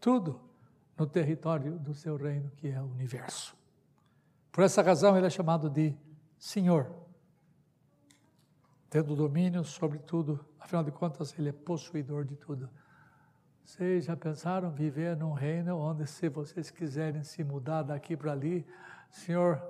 tudo 0.00 0.50
no 1.02 1.06
território 1.08 1.80
do 1.80 1.92
seu 1.92 2.16
reino, 2.16 2.48
que 2.58 2.68
é 2.68 2.80
o 2.80 2.84
universo. 2.84 3.56
Por 4.52 4.62
essa 4.62 4.80
razão, 4.82 5.16
Ele 5.16 5.26
é 5.26 5.30
chamado 5.30 5.68
de 5.68 5.96
Senhor, 6.38 6.88
tendo 8.88 9.16
domínio 9.16 9.64
sobre 9.64 9.98
tudo, 9.98 10.38
afinal 10.60 10.84
de 10.84 10.92
contas, 10.92 11.36
Ele 11.36 11.48
é 11.48 11.52
possuidor 11.52 12.24
de 12.24 12.36
tudo. 12.36 12.70
Vocês 13.64 14.04
já 14.04 14.16
pensaram 14.16 14.70
viver 14.70 15.16
num 15.16 15.32
reino 15.32 15.76
onde, 15.76 16.06
se 16.06 16.28
vocês 16.28 16.70
quiserem 16.70 17.24
se 17.24 17.42
mudar 17.42 17.82
daqui 17.82 18.16
para 18.16 18.30
ali, 18.30 18.64
Senhor, 19.10 19.60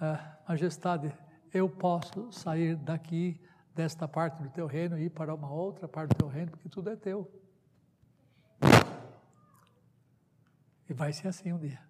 eh, 0.00 0.18
Majestade, 0.48 1.12
eu 1.52 1.68
posso 1.68 2.30
sair 2.30 2.76
daqui 2.76 3.40
desta 3.74 4.06
parte 4.06 4.40
do 4.44 4.50
teu 4.50 4.68
reino 4.68 4.96
e 4.96 5.06
ir 5.06 5.10
para 5.10 5.34
uma 5.34 5.50
outra 5.50 5.88
parte 5.88 6.10
do 6.10 6.18
teu 6.18 6.28
reino, 6.28 6.52
porque 6.52 6.68
tudo 6.68 6.88
é 6.88 6.94
teu. 6.94 7.28
E 10.88 10.94
vai 10.94 11.12
ser 11.12 11.28
assim 11.28 11.52
um 11.52 11.58
dia. 11.58 11.80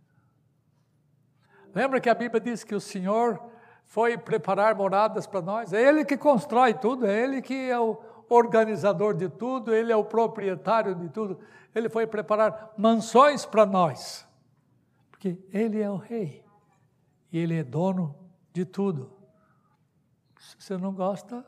Lembra 1.74 2.00
que 2.00 2.08
a 2.08 2.14
Bíblia 2.14 2.40
diz 2.40 2.64
que 2.64 2.74
o 2.74 2.80
Senhor 2.80 3.40
foi 3.84 4.18
preparar 4.18 4.74
moradas 4.74 5.26
para 5.26 5.40
nós? 5.40 5.72
É 5.72 5.82
Ele 5.82 6.04
que 6.04 6.16
constrói 6.16 6.74
tudo, 6.74 7.06
é 7.06 7.22
Ele 7.22 7.40
que 7.40 7.70
é 7.70 7.78
o 7.78 8.00
organizador 8.28 9.14
de 9.14 9.28
tudo, 9.28 9.74
Ele 9.74 9.92
é 9.92 9.96
o 9.96 10.04
proprietário 10.04 10.94
de 10.94 11.08
tudo. 11.08 11.40
Ele 11.74 11.88
foi 11.88 12.06
preparar 12.06 12.74
mansões 12.76 13.46
para 13.46 13.64
nós, 13.64 14.26
porque 15.10 15.38
Ele 15.52 15.80
é 15.80 15.90
o 15.90 15.96
Rei 15.96 16.44
e 17.30 17.38
Ele 17.38 17.58
é 17.58 17.64
dono 17.64 18.18
de 18.52 18.64
tudo. 18.64 19.12
Se 20.38 20.56
você 20.58 20.76
não 20.76 20.92
gosta, 20.92 21.44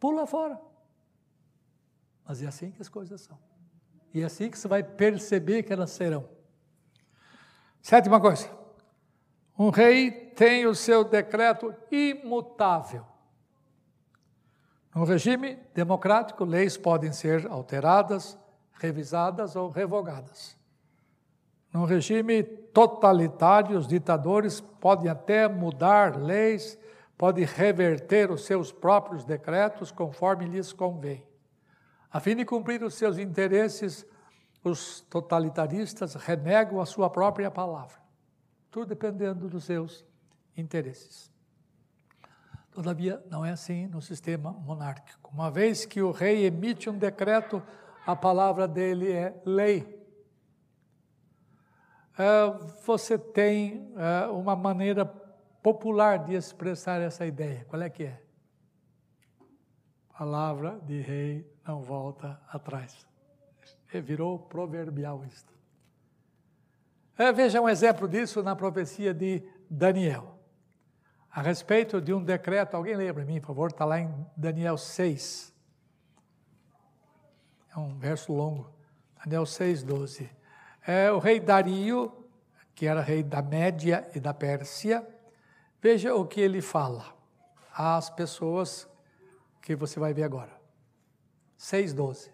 pula 0.00 0.26
fora. 0.26 0.60
Mas 2.26 2.42
é 2.42 2.46
assim 2.46 2.70
que 2.70 2.80
as 2.80 2.88
coisas 2.88 3.20
são. 3.20 3.38
E 4.12 4.22
é 4.22 4.24
assim 4.24 4.50
que 4.50 4.58
você 4.58 4.68
vai 4.68 4.82
perceber 4.82 5.62
que 5.62 5.72
elas 5.72 5.90
serão. 5.90 6.28
Sétima 7.84 8.18
coisa. 8.18 8.48
Um 9.58 9.68
rei 9.68 10.10
tem 10.10 10.64
o 10.64 10.74
seu 10.74 11.04
decreto 11.04 11.74
imutável. 11.92 13.04
No 14.94 15.04
regime 15.04 15.58
democrático, 15.74 16.46
leis 16.46 16.78
podem 16.78 17.12
ser 17.12 17.46
alteradas, 17.46 18.38
revisadas 18.72 19.54
ou 19.54 19.68
revogadas. 19.68 20.56
Num 21.70 21.84
regime 21.84 22.42
totalitário, 22.42 23.76
os 23.76 23.86
ditadores 23.86 24.62
podem 24.62 25.10
até 25.10 25.46
mudar 25.46 26.16
leis, 26.16 26.78
podem 27.18 27.44
reverter 27.44 28.30
os 28.30 28.46
seus 28.46 28.72
próprios 28.72 29.26
decretos 29.26 29.92
conforme 29.92 30.46
lhes 30.46 30.72
convém. 30.72 31.22
A 32.10 32.18
fim 32.18 32.34
de 32.34 32.46
cumprir 32.46 32.82
os 32.82 32.94
seus 32.94 33.18
interesses, 33.18 34.06
os 34.64 35.02
totalitaristas 35.02 36.14
renegam 36.14 36.80
a 36.80 36.86
sua 36.86 37.10
própria 37.10 37.50
palavra, 37.50 37.98
tudo 38.70 38.88
dependendo 38.88 39.46
dos 39.48 39.64
seus 39.64 40.04
interesses. 40.56 41.30
Todavia, 42.72 43.22
não 43.30 43.44
é 43.44 43.52
assim 43.52 43.86
no 43.86 44.02
sistema 44.02 44.50
monárquico. 44.50 45.30
Uma 45.32 45.50
vez 45.50 45.84
que 45.84 46.02
o 46.02 46.10
rei 46.10 46.44
emite 46.44 46.90
um 46.90 46.98
decreto, 46.98 47.62
a 48.04 48.16
palavra 48.16 48.66
dele 48.66 49.12
é 49.12 49.40
lei. 49.44 50.02
É, 52.18 52.48
você 52.84 53.16
tem 53.16 53.92
é, 53.96 54.26
uma 54.26 54.56
maneira 54.56 55.04
popular 55.62 56.24
de 56.24 56.34
expressar 56.34 57.00
essa 57.00 57.24
ideia. 57.24 57.64
Qual 57.66 57.80
é 57.80 57.88
que 57.88 58.04
é? 58.04 58.20
Palavra 60.16 60.80
de 60.80 61.00
rei 61.00 61.48
não 61.66 61.80
volta 61.80 62.40
atrás 62.48 63.06
virou 64.00 64.38
proverbial 64.38 65.24
isto. 65.24 65.52
É, 67.16 67.32
veja 67.32 67.60
um 67.60 67.68
exemplo 67.68 68.08
disso 68.08 68.42
na 68.42 68.56
profecia 68.56 69.14
de 69.14 69.42
Daniel. 69.70 70.38
A 71.30 71.42
respeito 71.42 72.00
de 72.00 72.12
um 72.12 72.22
decreto, 72.22 72.76
alguém 72.76 72.96
lembra 72.96 73.24
mim, 73.24 73.40
por 73.40 73.48
favor? 73.48 73.70
Está 73.70 73.84
lá 73.84 74.00
em 74.00 74.26
Daniel 74.36 74.76
6. 74.76 75.52
É 77.74 77.78
um 77.78 77.98
verso 77.98 78.32
longo. 78.32 78.72
Daniel 79.24 79.46
6, 79.46 79.82
12. 79.82 80.30
É, 80.86 81.10
o 81.10 81.18
rei 81.18 81.40
Dario, 81.40 82.12
que 82.74 82.86
era 82.86 83.00
rei 83.00 83.22
da 83.22 83.42
Média 83.42 84.08
e 84.14 84.20
da 84.20 84.34
Pérsia, 84.34 85.06
veja 85.80 86.14
o 86.14 86.26
que 86.26 86.40
ele 86.40 86.60
fala 86.60 87.14
às 87.72 88.10
pessoas 88.10 88.88
que 89.62 89.74
você 89.74 89.98
vai 89.98 90.12
ver 90.12 90.24
agora. 90.24 90.52
6, 91.56 91.94
12. 91.94 92.33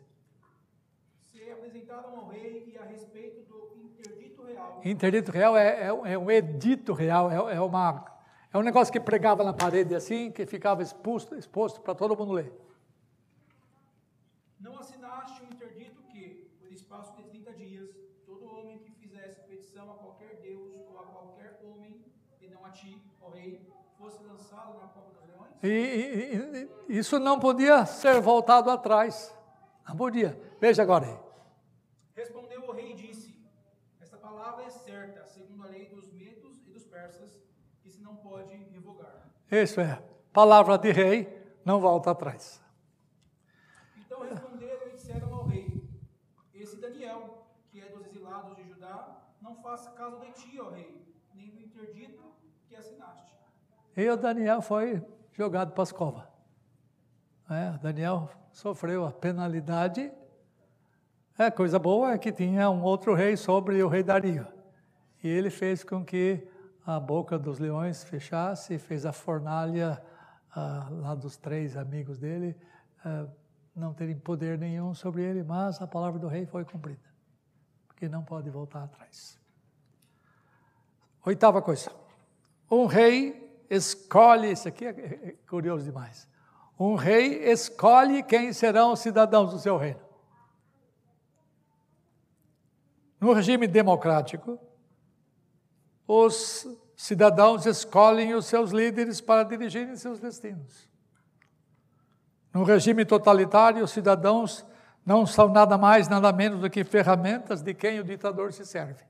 Interdito 4.85 5.31
real. 5.31 5.57
É, 5.57 5.83
é, 5.83 6.13
é 6.13 6.19
um 6.19 6.31
edito 6.31 6.93
real, 6.93 7.31
é, 7.31 7.55
é, 7.55 7.61
uma, 7.61 8.05
é 8.53 8.59
um 8.59 8.63
negócio 8.63 8.93
que 8.93 9.01
pregava 9.01 9.45
na 9.45 9.53
parede 9.53 9.95
assim, 9.95 10.31
que 10.31 10.47
ficava 10.47 10.83
exposto, 10.83 11.35
exposto 11.35 11.81
para 11.81 11.95
todo 11.95 12.17
mundo 12.17 12.33
ler. 12.33 12.53
Não 14.59 14.79
assinaste 14.79 15.43
um 15.43 15.47
interdito 15.47 16.03
que, 16.03 16.51
por 16.61 16.73
espaço 16.73 17.17
de 17.17 17.23
30 17.25 17.53
dias, 17.55 17.91
todo 18.27 18.45
homem 18.45 18.79
que 18.79 18.93
fizesse 18.93 19.41
petição 19.41 19.91
a 19.91 19.95
qualquer 19.95 20.37
Deus 20.43 20.71
ou 20.75 20.99
a 20.99 21.05
qualquer 21.05 21.59
homem, 21.65 22.05
e 22.41 22.49
não 22.49 22.65
a 22.65 22.71
ti, 22.71 23.01
ó 23.21 23.31
rei, 23.31 23.67
fosse 23.99 24.23
lançado 24.25 24.79
na 24.79 24.89
cova 24.89 25.11
dos 25.11 25.27
leões? 25.27 25.53
E, 25.63 25.69
e, 25.69 26.95
e, 26.95 26.99
isso 26.99 27.19
não 27.19 27.39
podia 27.39 27.87
ser 27.87 28.21
voltado 28.21 28.71
atrás. 28.71 29.35
Não 29.89 29.97
podia. 29.97 30.39
Veja 30.61 30.83
agora 30.83 31.07
aí. 31.07 31.19
Respondeu 32.15 32.63
o 32.69 32.73
rei 32.73 32.93
e 32.93 32.95
disse: 32.95 33.35
Esta 34.01 34.17
palavra 34.17 34.65
é 34.65 34.71
certa, 34.71 35.27
segundo 35.27 35.65
a 35.65 35.67
lei 35.67 35.87
dos 35.87 36.13
medos 36.13 36.59
e 36.67 36.71
dos 36.71 36.85
persas, 36.85 37.43
que 37.83 37.91
se 37.91 38.01
não 38.03 38.17
pode 38.17 38.55
revogar. 38.55 39.29
Isso 39.51 39.81
é. 39.81 40.01
Palavra 40.33 40.79
de 40.79 40.93
rei 40.93 41.29
não 41.65 41.81
volta 41.81 42.13
atrás. 42.13 42.63
Então 43.99 44.21
responderam 44.21 44.87
e 44.87 44.91
disseram 44.91 45.35
ao 45.35 45.47
rei: 45.47 45.83
Esse 46.55 46.77
Daniel, 46.77 47.47
que 47.71 47.81
é 47.81 47.87
dos 47.87 48.07
exilados 48.07 48.57
de 48.57 48.63
Judá, 48.69 49.23
não 49.43 49.57
faça 49.57 49.91
caso 49.91 50.21
de 50.21 50.33
ti, 50.33 50.61
ó 50.61 50.71
rei, 50.71 51.05
nem 51.35 51.51
do 51.51 51.61
interdito 51.61 52.23
que 52.69 52.77
assinaste. 52.77 53.35
E 53.97 54.09
o 54.09 54.17
Daniel 54.17 54.63
foi 54.63 55.05
jogado 55.33 55.73
para 55.73 55.83
as 55.83 55.91
covas. 55.91 56.23
É, 57.51 57.77
Daniel 57.79 58.31
sofreu 58.53 59.05
a 59.05 59.11
penalidade. 59.11 60.13
É, 61.37 61.51
coisa 61.51 61.79
boa 61.79 62.13
é 62.13 62.19
que 62.19 62.31
tinha 62.31 62.71
um 62.71 62.83
outro 62.83 63.15
rei 63.15 63.37
sobre 63.37 63.83
o 63.83 63.89
rei 63.89 64.05
Dario. 64.05 64.47
E 65.23 65.29
ele 65.29 65.51
fez 65.51 65.83
com 65.83 66.05
que 66.05 66.47
a 66.97 66.99
boca 66.99 67.39
dos 67.39 67.59
leões 67.59 68.03
fechasse, 68.03 68.79
fez 68.79 69.07
a 69.07 69.13
fornalha 69.13 70.03
ah, 70.55 70.89
lá 70.91 71.15
dos 71.15 71.37
três 71.37 71.77
amigos 71.77 72.19
dele 72.19 72.57
ah, 73.05 73.27
não 73.75 73.95
terem 73.95 74.19
poder 74.19 74.59
nenhum 74.59 74.93
sobre 74.93 75.23
ele, 75.23 75.45
mas 75.45 75.81
a 75.81 75.87
palavra 75.87 76.19
do 76.19 76.27
rei 76.27 76.47
foi 76.47 76.65
cumprida, 76.65 77.09
porque 77.87 78.09
não 78.09 78.25
pode 78.25 78.51
voltar 78.51 78.83
atrás. 78.83 79.39
Oitava 81.25 81.63
coisa, 81.63 81.93
um 82.69 82.87
rei 82.87 83.65
escolhe, 83.71 84.51
isso 84.51 84.67
aqui 84.67 84.87
é 84.87 85.37
curioso 85.49 85.85
demais, 85.85 86.29
um 86.79 86.97
rei 86.97 87.45
escolhe 87.51 88.23
quem 88.23 88.53
serão 88.53 88.93
os 88.93 89.01
cidadãos 89.01 89.53
do 89.53 89.59
seu 89.59 89.77
reino. 89.77 90.01
No 93.21 93.33
regime 93.33 93.69
democrático, 93.69 94.59
os 96.13 96.67
cidadãos 96.97 97.67
escolhem 97.67 98.35
os 98.35 98.47
seus 98.47 98.73
líderes 98.73 99.21
para 99.21 99.45
dirigirem 99.45 99.95
seus 99.95 100.19
destinos. 100.19 100.89
No 102.53 102.65
regime 102.65 103.05
totalitário, 103.05 103.85
os 103.85 103.93
cidadãos 103.93 104.67
não 105.07 105.25
são 105.25 105.49
nada 105.49 105.79
mais, 105.79 106.09
nada 106.09 106.33
menos 106.33 106.61
do 106.61 106.69
que 106.69 106.83
ferramentas 106.83 107.63
de 107.63 107.73
quem 107.73 108.01
o 108.01 108.05
ditador 108.05 108.53
se 108.53 108.67
serve. 108.67 109.05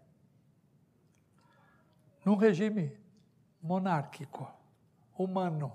Num 2.22 2.36
regime 2.36 2.94
monárquico, 3.62 4.46
humano, 5.18 5.74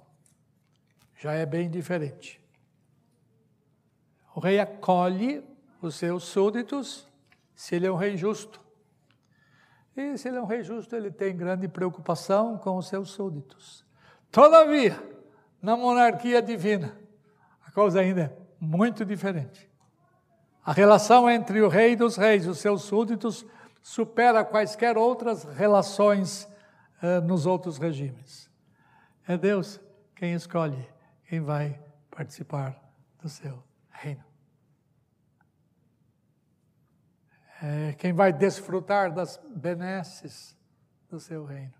já 1.15 1.33
é 1.33 1.43
bem 1.43 1.71
diferente. 1.71 2.39
O 4.35 4.39
rei 4.39 4.59
acolhe 4.59 5.43
os 5.81 5.95
seus 5.95 6.23
súditos 6.25 7.07
se 7.55 7.73
ele 7.73 7.88
é 7.88 7.91
um 7.91 7.95
rei 7.95 8.15
justo. 8.15 8.64
E 9.95 10.17
se 10.17 10.27
ele 10.27 10.38
é 10.38 10.41
um 10.41 10.45
rei 10.45 10.62
justo, 10.62 10.95
ele 10.95 11.10
tem 11.10 11.36
grande 11.36 11.67
preocupação 11.67 12.58
com 12.58 12.77
os 12.77 12.88
seus 12.88 13.12
súditos. 13.12 13.86
Todavia, 14.29 15.01
na 15.62 15.77
monarquia 15.77 16.41
divina, 16.41 16.97
a 17.65 17.71
coisa 17.71 18.01
ainda 18.01 18.21
é 18.21 18.38
muito 18.60 19.05
diferente. 19.05 19.69
A 20.63 20.73
relação 20.73 21.29
entre 21.29 21.62
o 21.62 21.69
rei 21.69 21.95
dos 21.95 22.17
reis 22.17 22.45
e 22.45 22.49
os 22.49 22.60
seus 22.60 22.81
súditos 22.81 23.45
supera 23.81 24.43
quaisquer 24.43 24.97
outras 24.97 25.43
relações 25.43 26.49
eh, 27.01 27.21
nos 27.21 27.45
outros 27.45 27.77
regimes. 27.77 28.49
É 29.27 29.38
Deus 29.38 29.79
quem 30.15 30.34
escolhe 30.34 30.88
quem 31.29 31.39
vai 31.39 31.79
participar 32.10 32.75
do 33.21 33.29
seu 33.29 33.63
reino. 33.91 34.35
É 37.67 37.93
quem 37.93 38.13
vai 38.13 38.32
desfrutar 38.32 39.12
das 39.12 39.39
benesses 39.56 40.56
do 41.10 41.19
seu 41.19 41.43
reino. 41.43 41.73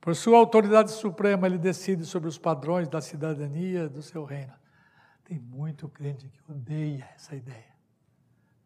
Por 0.00 0.16
sua 0.16 0.38
autoridade 0.38 0.92
suprema, 0.92 1.46
ele 1.46 1.58
decide 1.58 2.06
sobre 2.06 2.26
os 2.26 2.38
padrões 2.38 2.88
da 2.88 3.02
cidadania 3.02 3.86
do 3.86 4.00
seu 4.00 4.24
reino. 4.24 4.54
Tem 5.24 5.38
muito 5.38 5.90
crente 5.90 6.26
que 6.26 6.40
odeia 6.50 7.06
essa 7.14 7.36
ideia 7.36 7.74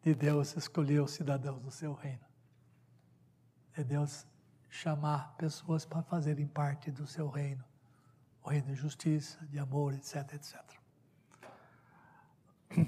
de 0.01 0.15
Deus 0.15 0.55
escolher 0.55 1.01
os 1.01 1.11
cidadãos 1.11 1.59
do 1.59 1.69
seu 1.69 1.93
reino. 1.93 2.25
De 3.75 3.83
Deus 3.83 4.25
chamar 4.69 5.35
pessoas 5.37 5.85
para 5.85 6.01
fazerem 6.03 6.47
parte 6.47 6.89
do 6.89 7.05
seu 7.05 7.27
reino 7.27 7.65
o 8.41 8.49
reino 8.49 8.67
de 8.67 8.75
justiça, 8.75 9.43
de 9.47 9.57
amor, 9.57 9.93
etc, 9.95 10.33
etc. 10.35 10.61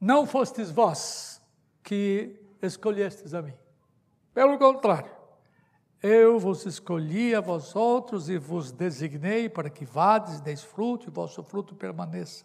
Não 0.00 0.26
fostes 0.26 0.70
vós 0.70 1.39
que 1.90 2.40
escolhestes 2.62 3.34
a 3.34 3.42
mim. 3.42 3.56
Pelo 4.32 4.56
contrário, 4.56 5.10
eu 6.00 6.38
vos 6.38 6.64
escolhi 6.64 7.34
a 7.34 7.40
vós 7.40 7.74
outros 7.74 8.28
e 8.28 8.38
vos 8.38 8.70
designei 8.70 9.48
para 9.48 9.68
que 9.68 9.84
vades, 9.84 10.40
deis 10.40 10.62
fruto 10.62 11.08
e 11.08 11.10
vosso 11.10 11.42
fruto 11.42 11.74
permaneça, 11.74 12.44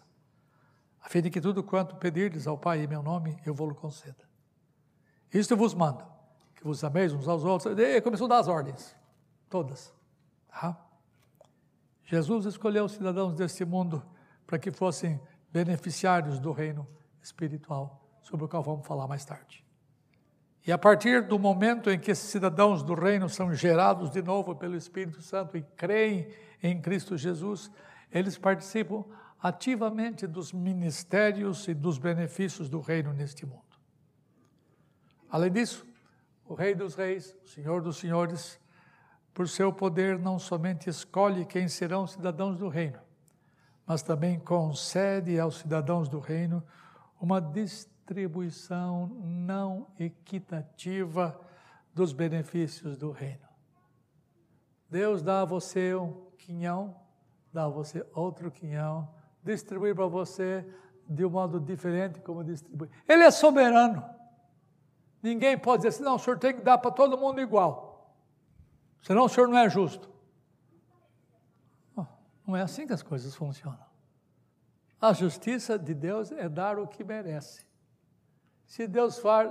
a 1.00 1.08
fim 1.08 1.22
de 1.22 1.30
que 1.30 1.40
tudo 1.40 1.62
quanto 1.62 1.94
pedirdes 1.94 2.48
ao 2.48 2.58
Pai 2.58 2.82
em 2.82 2.88
meu 2.88 3.04
nome, 3.04 3.40
eu 3.46 3.54
vou-lo 3.54 3.72
conceda. 3.72 4.28
Isto 5.32 5.56
vos 5.56 5.74
mando, 5.74 6.04
que 6.56 6.64
vos 6.64 6.82
ameis 6.82 7.12
uns 7.12 7.28
aos 7.28 7.44
outros. 7.44 7.78
Ele 7.78 8.00
começou 8.00 8.24
a 8.24 8.30
dar 8.30 8.38
as 8.40 8.48
ordens, 8.48 8.96
todas. 9.48 9.94
Tá? 10.48 10.76
Jesus 12.02 12.46
escolheu 12.46 12.86
os 12.86 12.92
cidadãos 12.92 13.36
deste 13.36 13.64
mundo 13.64 14.02
para 14.44 14.58
que 14.58 14.72
fossem 14.72 15.20
beneficiários 15.52 16.40
do 16.40 16.50
reino 16.50 16.84
espiritual, 17.22 18.05
sobre 18.26 18.44
o 18.44 18.48
qual 18.48 18.62
vamos 18.62 18.84
falar 18.84 19.06
mais 19.06 19.24
tarde. 19.24 19.64
E 20.66 20.72
a 20.72 20.76
partir 20.76 21.22
do 21.22 21.38
momento 21.38 21.88
em 21.88 21.98
que 21.98 22.10
esses 22.10 22.28
cidadãos 22.28 22.82
do 22.82 22.92
reino 22.92 23.28
são 23.28 23.54
gerados 23.54 24.10
de 24.10 24.20
novo 24.20 24.56
pelo 24.56 24.74
Espírito 24.74 25.22
Santo 25.22 25.56
e 25.56 25.62
creem 25.76 26.28
em 26.60 26.80
Cristo 26.80 27.16
Jesus, 27.16 27.70
eles 28.10 28.36
participam 28.36 29.04
ativamente 29.40 30.26
dos 30.26 30.52
ministérios 30.52 31.68
e 31.68 31.74
dos 31.74 31.98
benefícios 31.98 32.68
do 32.68 32.80
reino 32.80 33.12
neste 33.12 33.46
mundo. 33.46 33.62
Além 35.30 35.52
disso, 35.52 35.86
o 36.44 36.54
Rei 36.54 36.74
dos 36.74 36.96
Reis, 36.96 37.36
o 37.44 37.48
Senhor 37.48 37.80
dos 37.80 37.98
Senhores, 37.98 38.58
por 39.32 39.48
seu 39.48 39.72
poder, 39.72 40.18
não 40.18 40.36
somente 40.36 40.90
escolhe 40.90 41.44
quem 41.44 41.68
serão 41.68 42.08
cidadãos 42.08 42.58
do 42.58 42.68
reino, 42.68 42.98
mas 43.86 44.02
também 44.02 44.40
concede 44.40 45.38
aos 45.38 45.58
cidadãos 45.58 46.08
do 46.08 46.18
reino 46.18 46.60
uma 47.20 47.40
distribuição 48.06 49.08
não 49.24 49.88
equitativa 49.98 51.38
dos 51.92 52.12
benefícios 52.12 52.96
do 52.96 53.10
reino. 53.10 53.46
Deus 54.88 55.22
dá 55.22 55.42
a 55.42 55.44
você 55.44 55.92
um 55.96 56.30
quinhão, 56.38 56.94
dá 57.52 57.64
a 57.64 57.68
você 57.68 58.06
outro 58.14 58.48
quinhão, 58.50 59.12
distribui 59.42 59.92
para 59.92 60.06
você 60.06 60.64
de 61.08 61.24
um 61.24 61.30
modo 61.30 61.58
diferente 61.58 62.20
como 62.20 62.44
distribui. 62.44 62.88
Ele 63.08 63.24
é 63.24 63.30
soberano. 63.32 64.04
Ninguém 65.20 65.58
pode 65.58 65.78
dizer 65.78 65.88
assim, 65.88 66.04
não, 66.04 66.14
o 66.14 66.18
senhor 66.18 66.38
tem 66.38 66.54
que 66.54 66.62
dar 66.62 66.78
para 66.78 66.92
todo 66.92 67.18
mundo 67.18 67.40
igual. 67.40 68.14
Senão 69.02 69.24
o 69.24 69.28
senhor 69.28 69.48
não 69.48 69.58
é 69.58 69.68
justo. 69.68 70.14
Não 72.46 72.56
é 72.56 72.62
assim 72.62 72.86
que 72.86 72.92
as 72.92 73.02
coisas 73.02 73.34
funcionam. 73.34 73.84
A 75.00 75.12
justiça 75.12 75.76
de 75.76 75.92
Deus 75.92 76.30
é 76.30 76.48
dar 76.48 76.78
o 76.78 76.86
que 76.86 77.02
merece. 77.02 77.65
Se 78.66 78.86
Deus 78.86 79.18
for, 79.18 79.50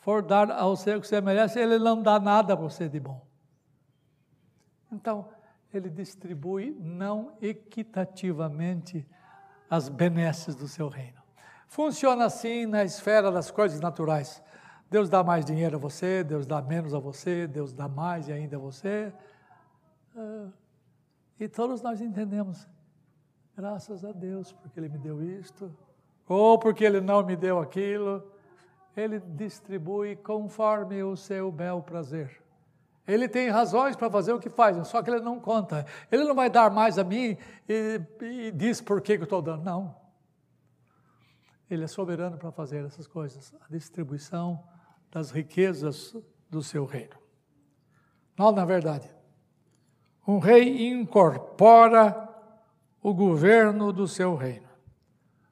for 0.00 0.22
dar 0.22 0.50
ao 0.50 0.76
você 0.76 0.94
o 0.94 1.00
que 1.00 1.06
você 1.06 1.20
merece, 1.20 1.58
Ele 1.58 1.78
não 1.78 2.00
dá 2.00 2.18
nada 2.18 2.52
a 2.52 2.56
você 2.56 2.88
de 2.88 3.00
bom. 3.00 3.26
Então, 4.90 5.28
Ele 5.72 5.90
distribui 5.90 6.76
não 6.80 7.36
equitativamente 7.40 9.06
as 9.68 9.88
benesses 9.88 10.54
do 10.54 10.68
seu 10.68 10.88
reino. 10.88 11.20
Funciona 11.66 12.26
assim 12.26 12.66
na 12.66 12.84
esfera 12.84 13.32
das 13.32 13.50
coisas 13.50 13.80
naturais. 13.80 14.42
Deus 14.90 15.08
dá 15.08 15.24
mais 15.24 15.42
dinheiro 15.42 15.76
a 15.76 15.78
você, 15.78 16.22
Deus 16.22 16.46
dá 16.46 16.60
menos 16.60 16.94
a 16.94 16.98
você, 16.98 17.46
Deus 17.46 17.72
dá 17.72 17.88
mais 17.88 18.28
e 18.28 18.32
ainda 18.32 18.56
a 18.56 18.58
você. 18.58 19.10
Ah, 20.14 20.48
e 21.40 21.48
todos 21.48 21.80
nós 21.80 22.02
entendemos, 22.02 22.68
graças 23.56 24.04
a 24.04 24.12
Deus, 24.12 24.52
porque 24.52 24.78
Ele 24.78 24.90
me 24.90 24.98
deu 24.98 25.22
isto, 25.22 25.74
ou 26.28 26.58
porque 26.58 26.84
Ele 26.84 27.00
não 27.00 27.24
me 27.24 27.34
deu 27.34 27.58
aquilo. 27.58 28.22
Ele 28.96 29.20
distribui 29.20 30.16
conforme 30.16 31.02
o 31.02 31.16
seu 31.16 31.50
bel 31.50 31.82
prazer. 31.82 32.42
Ele 33.06 33.28
tem 33.28 33.48
razões 33.48 33.96
para 33.96 34.10
fazer 34.10 34.32
o 34.32 34.38
que 34.38 34.48
faz, 34.48 34.86
só 34.86 35.02
que 35.02 35.10
ele 35.10 35.20
não 35.20 35.40
conta. 35.40 35.84
Ele 36.10 36.24
não 36.24 36.34
vai 36.34 36.48
dar 36.48 36.70
mais 36.70 36.98
a 36.98 37.04
mim 37.04 37.36
e, 37.68 38.00
e 38.20 38.52
diz 38.52 38.80
por 38.80 39.00
que, 39.00 39.14
eu 39.14 39.24
estou 39.24 39.42
dando. 39.42 39.64
Não. 39.64 39.94
Ele 41.68 41.84
é 41.84 41.88
soberano 41.88 42.36
para 42.36 42.52
fazer 42.52 42.84
essas 42.84 43.06
coisas. 43.06 43.52
A 43.60 43.72
distribuição 43.72 44.62
das 45.10 45.30
riquezas 45.30 46.14
do 46.48 46.62
seu 46.62 46.84
reino. 46.84 47.16
Não, 48.38 48.52
na 48.52 48.64
verdade, 48.64 49.10
um 50.26 50.38
rei 50.38 50.88
incorpora 50.88 52.28
o 53.02 53.12
governo 53.12 53.92
do 53.92 54.06
seu 54.06 54.36
reino. 54.36 54.68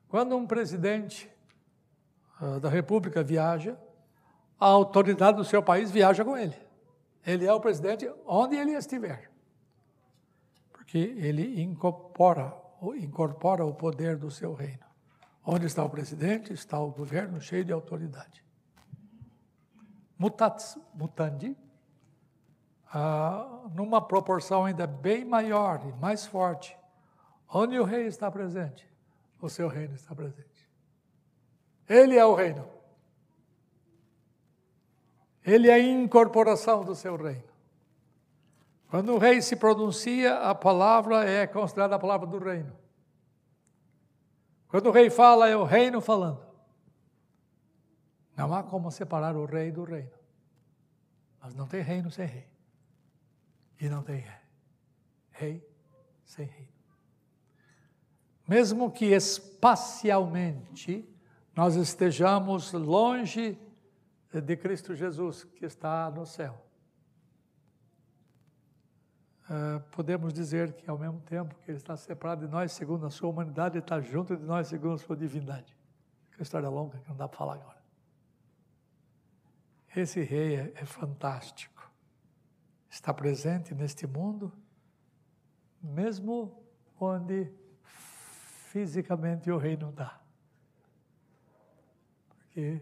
Quando 0.08 0.36
um 0.36 0.46
presidente 0.46 1.30
da 2.60 2.68
república 2.68 3.22
viaja, 3.22 3.78
a 4.58 4.66
autoridade 4.66 5.36
do 5.36 5.44
seu 5.44 5.62
país 5.62 5.90
viaja 5.90 6.24
com 6.24 6.36
ele. 6.36 6.56
Ele 7.26 7.46
é 7.46 7.52
o 7.52 7.60
presidente 7.60 8.10
onde 8.26 8.56
ele 8.56 8.72
estiver. 8.72 9.30
Porque 10.72 10.98
ele 10.98 11.62
incorpora, 11.62 12.54
incorpora 12.96 13.64
o 13.64 13.74
poder 13.74 14.16
do 14.16 14.30
seu 14.30 14.54
reino. 14.54 14.84
Onde 15.44 15.66
está 15.66 15.84
o 15.84 15.90
presidente, 15.90 16.52
está 16.52 16.78
o 16.78 16.90
governo 16.90 17.40
cheio 17.40 17.64
de 17.64 17.72
autoridade 17.72 18.42
mutatis 20.20 20.76
mutandi, 20.92 21.56
ah, 22.92 23.64
numa 23.74 24.06
proporção 24.06 24.66
ainda 24.66 24.86
bem 24.86 25.24
maior 25.24 25.80
e 25.86 25.92
mais 25.94 26.26
forte. 26.26 26.76
Onde 27.48 27.78
o 27.78 27.84
rei 27.84 28.06
está 28.06 28.30
presente, 28.30 28.86
o 29.40 29.48
seu 29.48 29.66
reino 29.66 29.94
está 29.94 30.14
presente. 30.14 30.59
Ele 31.90 32.16
é 32.16 32.24
o 32.24 32.34
reino. 32.36 32.70
Ele 35.44 35.68
é 35.68 35.74
a 35.74 35.80
incorporação 35.80 36.84
do 36.84 36.94
seu 36.94 37.16
reino. 37.16 37.50
Quando 38.88 39.12
o 39.12 39.18
rei 39.18 39.42
se 39.42 39.56
pronuncia, 39.56 40.36
a 40.36 40.54
palavra 40.54 41.28
é 41.28 41.48
considerada 41.48 41.96
a 41.96 41.98
palavra 41.98 42.28
do 42.28 42.38
reino. 42.38 42.72
Quando 44.68 44.86
o 44.86 44.92
rei 44.92 45.10
fala, 45.10 45.48
é 45.48 45.56
o 45.56 45.64
reino 45.64 46.00
falando. 46.00 46.46
Não 48.36 48.54
há 48.54 48.62
como 48.62 48.88
separar 48.92 49.34
o 49.34 49.44
rei 49.44 49.72
do 49.72 49.82
reino. 49.82 50.12
Mas 51.42 51.56
não 51.56 51.66
tem 51.66 51.82
reino 51.82 52.08
sem 52.08 52.26
rei. 52.26 52.46
E 53.80 53.88
não 53.88 54.04
tem 54.04 54.24
rei 55.32 55.68
sem 56.24 56.46
reino. 56.46 56.70
Mesmo 58.46 58.92
que 58.92 59.06
espacialmente 59.06 61.09
nós 61.60 61.76
estejamos 61.76 62.72
longe 62.72 63.58
de 64.32 64.56
Cristo 64.56 64.94
Jesus, 64.94 65.44
que 65.44 65.66
está 65.66 66.10
no 66.10 66.24
céu. 66.24 66.58
Uh, 69.44 69.78
podemos 69.90 70.32
dizer 70.32 70.72
que 70.72 70.88
ao 70.88 70.96
mesmo 70.96 71.20
tempo 71.20 71.54
que 71.56 71.70
Ele 71.70 71.76
está 71.76 71.98
separado 71.98 72.46
de 72.46 72.50
nós, 72.50 72.72
segundo 72.72 73.04
a 73.04 73.10
sua 73.10 73.28
humanidade, 73.28 73.76
Ele 73.76 73.84
está 73.84 74.00
junto 74.00 74.38
de 74.38 74.42
nós, 74.42 74.68
segundo 74.68 74.94
a 74.94 74.98
sua 74.98 75.14
divindade. 75.14 75.76
É 76.32 76.36
uma 76.36 76.42
história 76.44 76.70
longa 76.70 76.96
que 76.96 77.06
não 77.06 77.14
dá 77.14 77.28
para 77.28 77.36
falar 77.36 77.56
agora. 77.56 77.82
Esse 79.94 80.22
rei 80.22 80.54
é, 80.54 80.72
é 80.76 80.86
fantástico. 80.86 81.92
Está 82.88 83.12
presente 83.12 83.74
neste 83.74 84.06
mundo, 84.06 84.50
mesmo 85.82 86.58
onde 86.98 87.52
fisicamente 87.82 89.50
o 89.50 89.58
rei 89.58 89.76
não 89.76 89.90
está. 89.90 90.19
Porque 92.50 92.80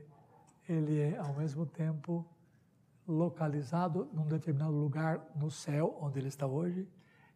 ele 0.67 0.99
é, 0.99 1.19
ao 1.19 1.35
mesmo 1.35 1.67
tempo, 1.67 2.27
localizado 3.07 4.09
num 4.15 4.27
determinado 4.27 4.73
lugar 4.73 5.21
no 5.37 5.51
céu, 5.51 5.97
onde 6.01 6.19
ele 6.19 6.29
está 6.29 6.47
hoje, 6.47 6.89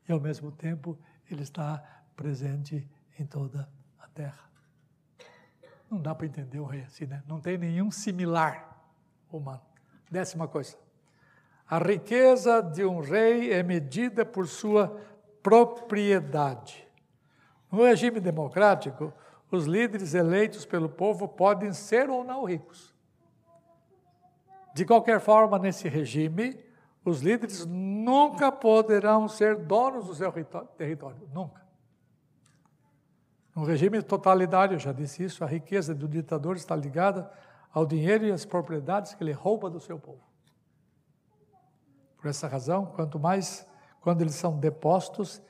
e 0.08 0.12
ao 0.12 0.18
mesmo 0.18 0.50
tempo 0.50 0.98
ele 1.30 1.42
está 1.42 2.02
presente 2.16 2.88
em 3.18 3.26
toda 3.26 3.68
a 4.00 4.08
terra. 4.08 4.50
Não 5.90 6.00
dá 6.00 6.14
para 6.14 6.26
entender 6.26 6.58
o 6.58 6.64
rei 6.64 6.80
assim, 6.80 7.04
né? 7.04 7.22
Não 7.28 7.38
tem 7.38 7.58
nenhum 7.58 7.90
similar 7.90 8.82
humano. 9.30 9.60
Décima 10.10 10.48
coisa. 10.48 10.74
A 11.68 11.78
riqueza 11.78 12.62
de 12.62 12.82
um 12.82 13.00
rei 13.00 13.52
é 13.52 13.62
medida 13.62 14.24
por 14.24 14.48
sua 14.48 14.88
propriedade. 15.42 16.88
No 17.70 17.84
regime 17.84 18.20
democrático, 18.20 19.12
os 19.52 19.66
líderes 19.66 20.14
eleitos 20.14 20.64
pelo 20.64 20.88
povo 20.88 21.28
podem 21.28 21.72
ser 21.72 22.08
ou 22.08 22.24
não 22.24 22.44
ricos. 22.44 22.94
De 24.74 24.86
qualquer 24.86 25.20
forma, 25.20 25.58
nesse 25.58 25.88
regime, 25.88 26.58
os 27.04 27.20
líderes 27.20 27.66
nunca 27.66 28.50
poderão 28.50 29.28
ser 29.28 29.56
donos 29.56 30.06
do 30.06 30.14
seu 30.14 30.32
território, 30.76 31.28
nunca. 31.34 31.60
No 33.54 33.64
regime 33.64 34.00
totalitário, 34.02 34.78
já 34.78 34.92
disse 34.92 35.22
isso, 35.24 35.44
a 35.44 35.46
riqueza 35.46 35.94
do 35.94 36.08
ditador 36.08 36.56
está 36.56 36.74
ligada 36.74 37.30
ao 37.70 37.84
dinheiro 37.84 38.24
e 38.24 38.32
às 38.32 38.46
propriedades 38.46 39.12
que 39.12 39.22
ele 39.22 39.32
rouba 39.32 39.68
do 39.68 39.78
seu 39.78 39.98
povo. 39.98 40.22
Por 42.16 42.28
essa 42.28 42.48
razão, 42.48 42.86
quanto 42.86 43.18
mais 43.18 43.66
quando 44.00 44.22
eles 44.22 44.34
são 44.34 44.58
depostos, 44.58 45.42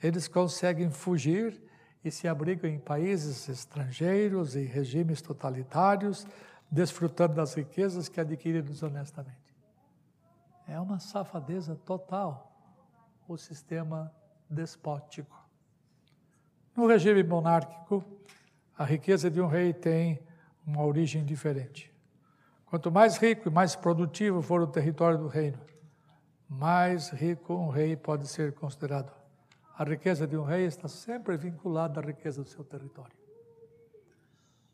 eles 0.00 0.28
conseguem 0.28 0.90
fugir 0.90 1.60
e 2.08 2.10
se 2.10 2.26
abrigam 2.26 2.70
em 2.70 2.78
países 2.78 3.48
estrangeiros 3.48 4.56
e 4.56 4.64
regimes 4.64 5.20
totalitários, 5.20 6.26
desfrutando 6.70 7.34
das 7.34 7.54
riquezas 7.54 8.08
que 8.08 8.20
adquiriram 8.20 8.66
desonestamente. 8.66 9.54
É 10.66 10.80
uma 10.80 10.98
safadeza 10.98 11.76
total 11.76 12.50
o 13.28 13.36
sistema 13.36 14.12
despótico. 14.48 15.36
No 16.74 16.86
regime 16.86 17.22
monárquico, 17.22 18.02
a 18.76 18.84
riqueza 18.84 19.30
de 19.30 19.40
um 19.40 19.46
rei 19.46 19.72
tem 19.72 20.22
uma 20.66 20.82
origem 20.84 21.24
diferente. 21.24 21.92
Quanto 22.66 22.90
mais 22.90 23.16
rico 23.18 23.48
e 23.48 23.52
mais 23.52 23.76
produtivo 23.76 24.40
for 24.40 24.62
o 24.62 24.66
território 24.66 25.18
do 25.18 25.26
reino, 25.26 25.58
mais 26.48 27.10
rico 27.10 27.54
um 27.54 27.68
rei 27.68 27.96
pode 27.96 28.26
ser 28.28 28.54
considerado. 28.54 29.17
A 29.78 29.84
riqueza 29.84 30.26
de 30.26 30.36
um 30.36 30.42
rei 30.42 30.66
está 30.66 30.88
sempre 30.88 31.36
vinculada 31.36 32.00
à 32.00 32.02
riqueza 32.02 32.42
do 32.42 32.48
seu 32.48 32.64
território. 32.64 33.16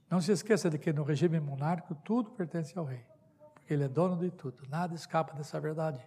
Não 0.09 0.19
se 0.19 0.33
esqueça 0.33 0.71
de 0.71 0.79
que 0.79 0.95
no 0.95 1.03
regime 1.03 1.39
monárquico 1.39 1.95
tudo 1.97 2.31
pertence 2.31 2.79
ao 2.79 2.87
rei, 2.87 3.05
porque 3.53 3.75
ele 3.75 3.85
é 3.85 3.89
dono 3.89 4.17
de 4.17 4.31
tudo, 4.31 4.67
nada 4.67 4.95
escapa 4.95 5.35
dessa 5.35 5.61
verdade. 5.61 6.01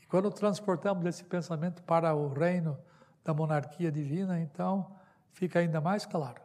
E 0.00 0.06
quando 0.06 0.30
transportamos 0.30 1.04
esse 1.04 1.22
pensamento 1.22 1.82
para 1.82 2.14
o 2.14 2.32
reino 2.32 2.78
da 3.22 3.34
monarquia 3.34 3.92
divina, 3.92 4.40
então 4.40 4.90
fica 5.32 5.58
ainda 5.58 5.78
mais 5.78 6.06
claro, 6.06 6.40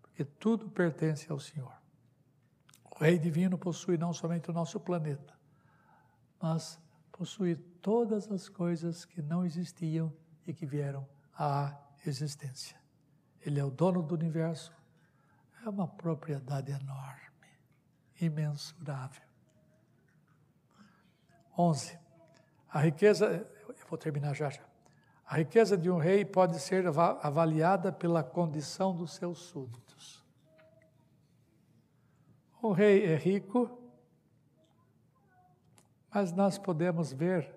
porque 0.00 0.24
tudo 0.24 0.70
pertence 0.70 1.30
ao 1.30 1.38
Senhor. 1.38 1.74
O 2.90 2.98
Rei 2.98 3.18
Divino 3.18 3.58
possui 3.58 3.98
não 3.98 4.14
somente 4.14 4.48
o 4.50 4.54
nosso 4.54 4.80
planeta, 4.80 5.34
mas 6.40 6.80
possuir 7.12 7.58
todas 7.82 8.32
as 8.32 8.48
coisas 8.48 9.04
que 9.04 9.20
não 9.20 9.44
existiam 9.44 10.10
e 10.46 10.54
que 10.54 10.64
vieram 10.64 11.06
à 11.36 11.76
existência. 12.06 12.76
Ele 13.40 13.60
é 13.60 13.64
o 13.64 13.70
dono 13.70 14.02
do 14.02 14.14
universo. 14.14 14.72
É 15.64 15.68
uma 15.68 15.88
propriedade 15.88 16.72
enorme, 16.72 17.48
imensurável. 18.20 19.22
11. 21.56 21.98
A 22.68 22.80
riqueza, 22.80 23.26
eu 23.68 23.74
vou 23.88 23.98
terminar 23.98 24.34
já 24.34 24.50
já. 24.50 24.62
A 25.26 25.36
riqueza 25.36 25.76
de 25.76 25.90
um 25.90 25.96
rei 25.96 26.24
pode 26.24 26.58
ser 26.60 26.86
avaliada 26.86 27.90
pela 27.90 28.22
condição 28.22 28.94
dos 28.94 29.14
seus 29.14 29.38
súditos. 29.38 30.22
O 32.60 32.72
rei 32.72 33.04
é 33.04 33.16
rico, 33.16 33.78
mas 36.12 36.32
nós 36.32 36.58
podemos 36.58 37.12
ver 37.12 37.54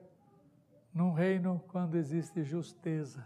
num 0.94 1.14
reino 1.14 1.64
quando 1.68 1.96
existe 1.96 2.44
justeza, 2.44 3.26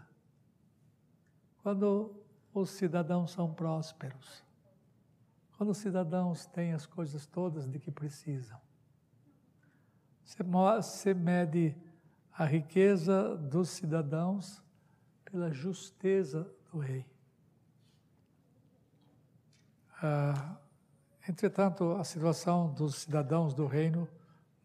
quando 1.62 2.14
os 2.52 2.70
cidadãos 2.70 3.30
são 3.30 3.52
prósperos, 3.52 4.44
quando 5.56 5.70
os 5.70 5.78
cidadãos 5.78 6.44
têm 6.46 6.72
as 6.72 6.86
coisas 6.86 7.24
todas 7.26 7.68
de 7.68 7.78
que 7.78 7.90
precisam. 7.90 8.60
Você 10.24 11.14
mede 11.14 11.76
a 12.32 12.44
riqueza 12.44 13.36
dos 13.36 13.68
cidadãos 13.68 14.62
pela 15.24 15.52
justeza 15.52 16.50
do 16.70 16.78
rei. 16.78 17.06
Ah, 20.02 20.56
entretanto, 21.28 21.92
a 21.92 22.04
situação 22.04 22.72
dos 22.72 22.96
cidadãos 22.96 23.54
do 23.54 23.66
reino 23.66 24.08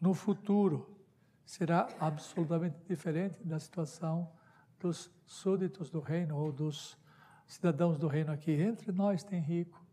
no 0.01 0.13
futuro 0.13 0.97
será 1.45 1.87
absolutamente 1.99 2.77
diferente 2.87 3.43
da 3.43 3.59
situação 3.59 4.31
dos 4.79 5.11
súditos 5.25 5.89
do 5.89 5.99
reino 5.99 6.37
ou 6.37 6.51
dos 6.51 6.97
cidadãos 7.45 7.97
do 7.97 8.07
reino 8.07 8.31
aqui. 8.31 8.51
Entre 8.51 8.91
nós 8.91 9.23
tem 9.23 9.39
rico, 9.39 9.83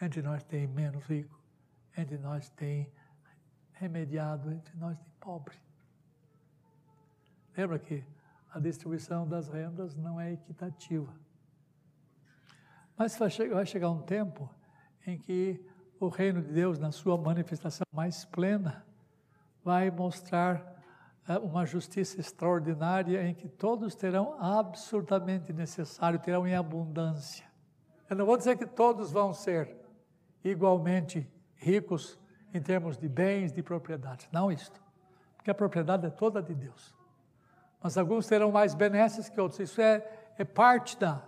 entre 0.00 0.22
nós 0.22 0.42
tem 0.44 0.66
menos 0.66 1.04
rico, 1.04 1.38
entre 1.96 2.18
nós 2.18 2.48
tem 2.50 2.90
remediado, 3.72 4.52
entre 4.52 4.76
nós 4.76 4.98
tem 4.98 5.12
pobre. 5.20 5.56
Lembra 7.56 7.78
que 7.78 8.04
a 8.52 8.58
distribuição 8.58 9.26
das 9.26 9.48
rendas 9.48 9.96
não 9.96 10.20
é 10.20 10.32
equitativa. 10.32 11.12
Mas 12.96 13.16
vai 13.16 13.30
chegar 13.66 13.90
um 13.90 14.02
tempo 14.02 14.52
em 15.06 15.18
que 15.18 15.64
o 16.00 16.08
reino 16.08 16.42
de 16.42 16.52
Deus, 16.52 16.78
na 16.78 16.92
sua 16.92 17.16
manifestação 17.16 17.86
mais 17.92 18.24
plena, 18.24 18.84
vai 19.64 19.90
mostrar 19.90 20.77
uma 21.36 21.66
justiça 21.66 22.18
extraordinária 22.18 23.22
em 23.26 23.34
que 23.34 23.48
todos 23.48 23.94
terão 23.94 24.36
absurdamente 24.40 25.52
necessário, 25.52 26.18
terão 26.18 26.46
em 26.46 26.54
abundância. 26.54 27.44
Eu 28.08 28.16
não 28.16 28.24
vou 28.24 28.38
dizer 28.38 28.56
que 28.56 28.66
todos 28.66 29.12
vão 29.12 29.34
ser 29.34 29.76
igualmente 30.42 31.30
ricos 31.56 32.18
em 32.54 32.62
termos 32.62 32.96
de 32.96 33.06
bens, 33.08 33.52
de 33.52 33.62
propriedades, 33.62 34.26
não 34.32 34.50
isto. 34.50 34.80
Porque 35.36 35.50
a 35.50 35.54
propriedade 35.54 36.06
é 36.06 36.10
toda 36.10 36.42
de 36.42 36.54
Deus. 36.54 36.94
Mas 37.82 37.98
alguns 37.98 38.26
terão 38.26 38.50
mais 38.50 38.74
benesses 38.74 39.28
que 39.28 39.38
outros. 39.38 39.60
Isso 39.60 39.82
é, 39.82 40.04
é 40.38 40.44
parte 40.44 40.98
da, 40.98 41.22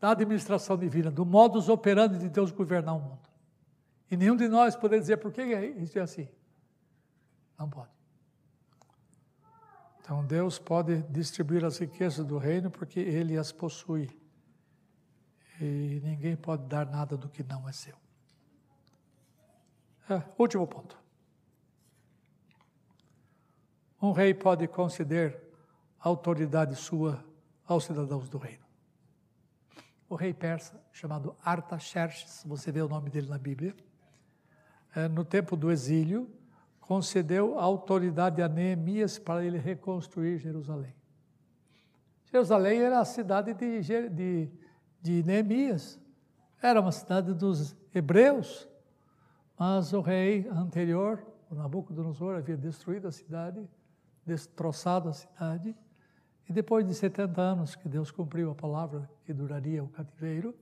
da 0.00 0.10
administração 0.10 0.76
divina, 0.76 1.10
do 1.10 1.24
modus 1.24 1.68
operandi 1.68 2.18
de 2.18 2.28
Deus 2.28 2.50
governar 2.50 2.96
o 2.96 3.00
mundo. 3.00 3.28
E 4.10 4.16
nenhum 4.16 4.36
de 4.36 4.48
nós 4.48 4.74
poder 4.74 4.98
dizer 4.98 5.18
por 5.18 5.32
que 5.32 5.42
isso 5.42 5.98
é 5.98 6.02
assim. 6.02 6.28
Não 7.56 7.70
pode. 7.70 7.93
Então 10.04 10.22
Deus 10.22 10.58
pode 10.58 11.00
distribuir 11.04 11.64
as 11.64 11.78
riquezas 11.78 12.26
do 12.26 12.36
reino 12.36 12.70
porque 12.70 13.00
Ele 13.00 13.38
as 13.38 13.50
possui. 13.50 14.10
E 15.58 15.98
ninguém 16.04 16.36
pode 16.36 16.66
dar 16.66 16.84
nada 16.84 17.16
do 17.16 17.26
que 17.26 17.42
não 17.42 17.66
é 17.66 17.72
seu. 17.72 17.96
É, 20.10 20.22
último 20.38 20.66
ponto. 20.66 21.02
Um 24.02 24.12
rei 24.12 24.34
pode 24.34 24.68
conceder 24.68 25.40
autoridade 25.98 26.76
sua 26.76 27.24
aos 27.66 27.84
cidadãos 27.84 28.28
do 28.28 28.36
reino. 28.36 28.62
O 30.06 30.16
rei 30.16 30.34
persa, 30.34 30.78
chamado 30.92 31.34
Artaxerxes, 31.42 32.44
você 32.44 32.70
vê 32.70 32.82
o 32.82 32.88
nome 32.88 33.08
dele 33.08 33.30
na 33.30 33.38
Bíblia, 33.38 33.74
é, 34.94 35.08
no 35.08 35.24
tempo 35.24 35.56
do 35.56 35.72
exílio, 35.72 36.30
concedeu 36.86 37.58
autoridade 37.58 38.42
a 38.42 38.48
Neemias 38.48 39.18
para 39.18 39.44
ele 39.44 39.58
reconstruir 39.58 40.38
Jerusalém. 40.38 40.94
Jerusalém 42.30 42.80
era 42.80 43.00
a 43.00 43.04
cidade 43.04 43.54
de, 43.54 43.80
de, 44.10 44.50
de 45.00 45.22
Neemias, 45.22 45.98
era 46.60 46.80
uma 46.80 46.92
cidade 46.92 47.32
dos 47.32 47.74
hebreus, 47.94 48.68
mas 49.58 49.94
o 49.94 50.00
rei 50.00 50.46
anterior, 50.50 51.24
o 51.50 51.54
Nabucodonosor, 51.54 52.36
havia 52.36 52.56
destruído 52.56 53.08
a 53.08 53.12
cidade, 53.12 53.66
destroçado 54.26 55.08
a 55.08 55.12
cidade, 55.12 55.74
e 56.46 56.52
depois 56.52 56.86
de 56.86 56.92
70 56.92 57.40
anos 57.40 57.74
que 57.74 57.88
Deus 57.88 58.10
cumpriu 58.10 58.50
a 58.50 58.54
palavra 58.54 59.08
que 59.24 59.32
duraria 59.32 59.82
o 59.82 59.88
cativeiro, 59.88 60.54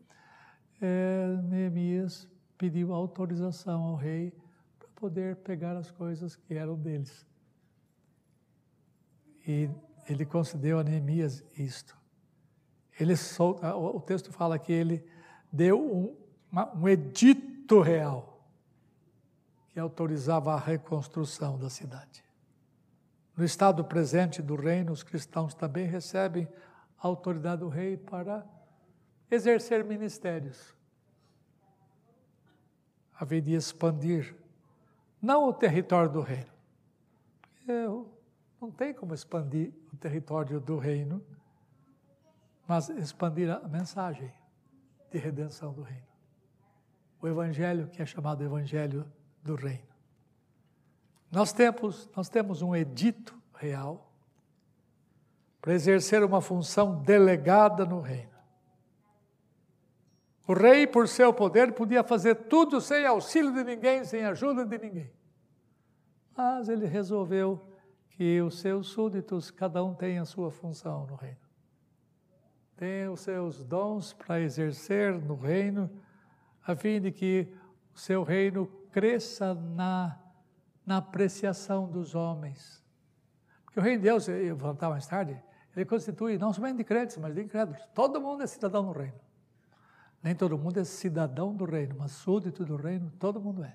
é, 0.80 1.36
Neemias 1.44 2.28
pediu 2.56 2.92
autorização 2.92 3.82
ao 3.82 3.96
rei 3.96 4.32
poder 5.02 5.34
pegar 5.38 5.76
as 5.76 5.90
coisas 5.90 6.36
que 6.36 6.54
eram 6.54 6.76
deles. 6.76 7.26
E 9.44 9.68
ele 10.08 10.24
concedeu 10.24 10.78
a 10.78 10.84
Neemias 10.84 11.42
isto. 11.58 11.98
Ele 13.00 13.16
sol, 13.16 13.58
o 13.96 14.00
texto 14.00 14.30
fala 14.30 14.56
que 14.60 14.72
ele 14.72 15.04
deu 15.52 15.76
um, 15.76 16.16
uma, 16.52 16.72
um 16.72 16.88
edito 16.88 17.80
real 17.80 18.46
que 19.70 19.80
autorizava 19.80 20.54
a 20.54 20.60
reconstrução 20.60 21.58
da 21.58 21.68
cidade. 21.68 22.24
No 23.36 23.44
estado 23.44 23.84
presente 23.84 24.40
do 24.40 24.54
reino, 24.54 24.92
os 24.92 25.02
cristãos 25.02 25.52
também 25.52 25.84
recebem 25.84 26.46
a 26.96 27.08
autoridade 27.08 27.62
do 27.62 27.68
rei 27.68 27.96
para 27.96 28.46
exercer 29.28 29.82
ministérios, 29.82 30.76
a 33.18 33.26
fim 33.26 33.42
de 33.42 33.54
expandir 33.54 34.40
não 35.22 35.48
o 35.48 35.52
território 35.52 36.10
do 36.10 36.20
reino. 36.20 36.50
Eu 37.66 38.12
não 38.60 38.70
tem 38.72 38.92
como 38.92 39.14
expandir 39.14 39.72
o 39.92 39.96
território 39.96 40.60
do 40.60 40.76
reino, 40.76 41.24
mas 42.66 42.88
expandir 42.88 43.48
a 43.48 43.68
mensagem 43.68 44.32
de 45.10 45.18
redenção 45.18 45.72
do 45.72 45.82
reino. 45.82 46.06
O 47.20 47.28
evangelho 47.28 47.86
que 47.88 48.02
é 48.02 48.06
chamado 48.06 48.42
evangelho 48.42 49.10
do 49.42 49.54
reino. 49.54 49.86
Nós 51.30 51.52
temos, 51.52 52.10
nós 52.16 52.28
temos 52.28 52.60
um 52.60 52.74
edito 52.74 53.40
real 53.54 54.12
para 55.60 55.72
exercer 55.72 56.24
uma 56.24 56.40
função 56.40 57.00
delegada 57.00 57.86
no 57.86 58.00
reino. 58.00 58.31
O 60.52 60.54
rei, 60.54 60.86
por 60.86 61.08
seu 61.08 61.32
poder, 61.32 61.72
podia 61.72 62.04
fazer 62.04 62.34
tudo 62.34 62.78
sem 62.78 63.06
auxílio 63.06 63.54
de 63.54 63.64
ninguém, 63.64 64.04
sem 64.04 64.22
ajuda 64.22 64.66
de 64.66 64.76
ninguém. 64.76 65.10
Mas 66.36 66.68
ele 66.68 66.84
resolveu 66.84 67.58
que 68.10 68.38
os 68.42 68.60
seus 68.60 68.88
súditos, 68.88 69.50
cada 69.50 69.82
um 69.82 69.94
tem 69.94 70.18
a 70.18 70.26
sua 70.26 70.50
função 70.50 71.06
no 71.06 71.14
reino. 71.14 71.40
Tem 72.76 73.08
os 73.08 73.20
seus 73.20 73.64
dons 73.64 74.12
para 74.12 74.42
exercer 74.42 75.18
no 75.18 75.36
reino, 75.36 75.90
a 76.66 76.76
fim 76.76 77.00
de 77.00 77.10
que 77.10 77.50
o 77.94 77.98
seu 77.98 78.22
reino 78.22 78.66
cresça 78.90 79.54
na, 79.54 80.20
na 80.84 80.98
apreciação 80.98 81.88
dos 81.88 82.14
homens. 82.14 82.84
Porque 83.64 83.80
o 83.80 83.82
reino 83.82 84.02
de 84.02 84.08
Deus, 84.08 84.28
eu 84.28 84.54
vou 84.54 84.68
voltar 84.68 84.90
mais 84.90 85.06
tarde, 85.06 85.42
ele 85.74 85.86
constitui 85.86 86.36
não 86.36 86.52
somente 86.52 86.76
de 86.76 86.84
crentes, 86.84 87.16
mas 87.16 87.34
de 87.34 87.40
incrédulos. 87.40 87.82
Todo 87.94 88.20
mundo 88.20 88.42
é 88.42 88.46
cidadão 88.46 88.82
no 88.82 88.92
reino. 88.92 89.31
Nem 90.22 90.34
todo 90.36 90.56
mundo 90.56 90.78
é 90.78 90.84
cidadão 90.84 91.52
do 91.54 91.64
reino, 91.64 91.96
mas 91.98 92.12
súdito 92.12 92.64
do 92.64 92.76
reino, 92.76 93.12
todo 93.18 93.40
mundo 93.40 93.64
é. 93.64 93.74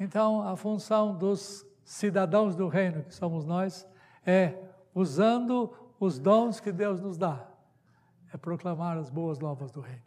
Então, 0.00 0.42
a 0.42 0.56
função 0.56 1.14
dos 1.14 1.66
cidadãos 1.84 2.56
do 2.56 2.68
reino, 2.68 3.02
que 3.02 3.14
somos 3.14 3.44
nós, 3.44 3.86
é, 4.24 4.54
usando 4.94 5.74
os 6.00 6.18
dons 6.18 6.58
que 6.58 6.72
Deus 6.72 7.00
nos 7.00 7.18
dá, 7.18 7.46
é 8.32 8.36
proclamar 8.36 8.96
as 8.96 9.10
boas 9.10 9.38
novas 9.38 9.70
do 9.70 9.80
reino. 9.80 10.02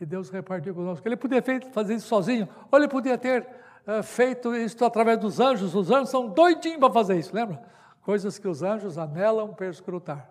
E 0.00 0.04
Deus 0.04 0.28
repartiu 0.28 0.74
conosco. 0.74 1.06
Ele 1.06 1.16
podia 1.16 1.42
fazer 1.72 1.94
isso 1.94 2.08
sozinho, 2.08 2.48
ou 2.70 2.78
ele 2.78 2.88
podia 2.88 3.16
ter 3.16 3.46
uh, 3.86 4.02
feito 4.02 4.54
isso 4.54 4.84
através 4.84 5.18
dos 5.18 5.38
anjos. 5.38 5.74
Os 5.74 5.90
anjos 5.90 6.10
são 6.10 6.28
doidinhos 6.28 6.80
para 6.80 6.92
fazer 6.92 7.16
isso, 7.16 7.34
lembra? 7.34 7.62
Coisas 8.02 8.38
que 8.38 8.48
os 8.48 8.62
anjos 8.62 8.98
anelam 8.98 9.54
perscrutar. 9.54 10.30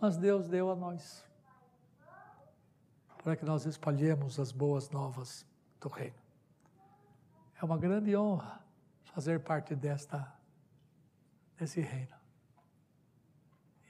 Mas 0.00 0.16
Deus 0.16 0.48
deu 0.48 0.70
a 0.70 0.76
nós 0.76 1.27
para 3.22 3.36
que 3.36 3.44
nós 3.44 3.66
espalhemos 3.66 4.38
as 4.38 4.52
boas 4.52 4.90
novas 4.90 5.46
do 5.80 5.88
reino. 5.88 6.16
É 7.60 7.64
uma 7.64 7.76
grande 7.76 8.16
honra 8.16 8.62
fazer 9.04 9.40
parte 9.40 9.74
desta, 9.74 10.32
desse 11.56 11.80
reino. 11.80 12.16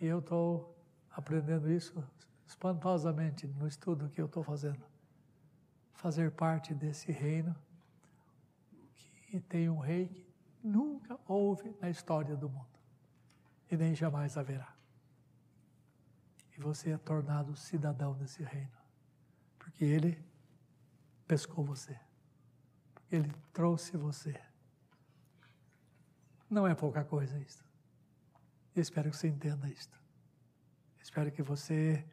E 0.00 0.06
eu 0.06 0.20
estou 0.20 0.76
aprendendo 1.10 1.70
isso 1.70 2.02
espantosamente 2.46 3.46
no 3.46 3.66
estudo 3.66 4.08
que 4.08 4.20
eu 4.20 4.26
estou 4.26 4.42
fazendo. 4.42 4.82
Fazer 5.92 6.30
parte 6.30 6.74
desse 6.74 7.12
reino 7.12 7.54
que 9.26 9.38
tem 9.40 9.68
um 9.68 9.78
rei 9.78 10.08
que 10.08 10.66
nunca 10.66 11.18
houve 11.26 11.76
na 11.80 11.90
história 11.90 12.34
do 12.34 12.48
mundo 12.48 12.78
e 13.70 13.76
nem 13.76 13.94
jamais 13.94 14.38
haverá. 14.38 14.72
E 16.56 16.60
você 16.60 16.90
é 16.90 16.98
tornado 16.98 17.54
cidadão 17.54 18.14
desse 18.14 18.42
reino, 18.42 18.77
porque 19.78 19.84
ele 19.84 20.18
pescou 21.24 21.64
você, 21.64 21.96
ele 23.12 23.32
trouxe 23.52 23.96
você. 23.96 24.34
Não 26.50 26.66
é 26.66 26.74
pouca 26.74 27.04
coisa 27.04 27.38
isso. 27.38 27.64
Eu 28.74 28.82
espero 28.82 29.08
que 29.08 29.16
você 29.16 29.28
entenda 29.28 29.68
isto. 29.68 29.96
Espero 31.00 31.30
que 31.30 31.42
você 31.42 32.04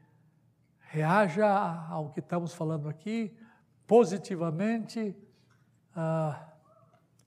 reaja 0.80 1.47
ao 1.89 2.11
que 2.11 2.20
estamos 2.20 2.53
falando 2.53 2.88
aqui 2.88 3.36
positivamente, 3.88 5.18
ah, 5.95 6.53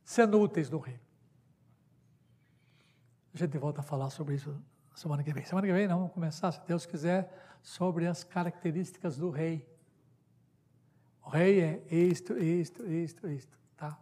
sendo 0.04 0.40
úteis 0.40 0.70
no 0.70 0.78
reino. 0.78 1.00
A 3.34 3.38
gente 3.38 3.58
volta 3.58 3.80
a 3.80 3.84
falar 3.84 4.10
sobre 4.10 4.36
isso 4.36 4.56
semana 4.94 5.24
que 5.24 5.32
vem. 5.32 5.44
Semana 5.44 5.66
que 5.66 5.72
vem 5.72 5.88
nós 5.88 5.98
vamos 5.98 6.12
começar, 6.12 6.52
se 6.52 6.64
Deus 6.64 6.86
quiser, 6.86 7.58
sobre 7.60 8.06
as 8.06 8.22
características 8.22 9.18
do 9.18 9.30
rei. 9.30 9.77
O 11.28 11.30
rei 11.30 11.60
é 11.60 11.94
isto, 11.94 12.38
isto, 12.38 12.90
isto, 12.90 13.28
isto, 13.28 13.58
tá? 13.76 13.98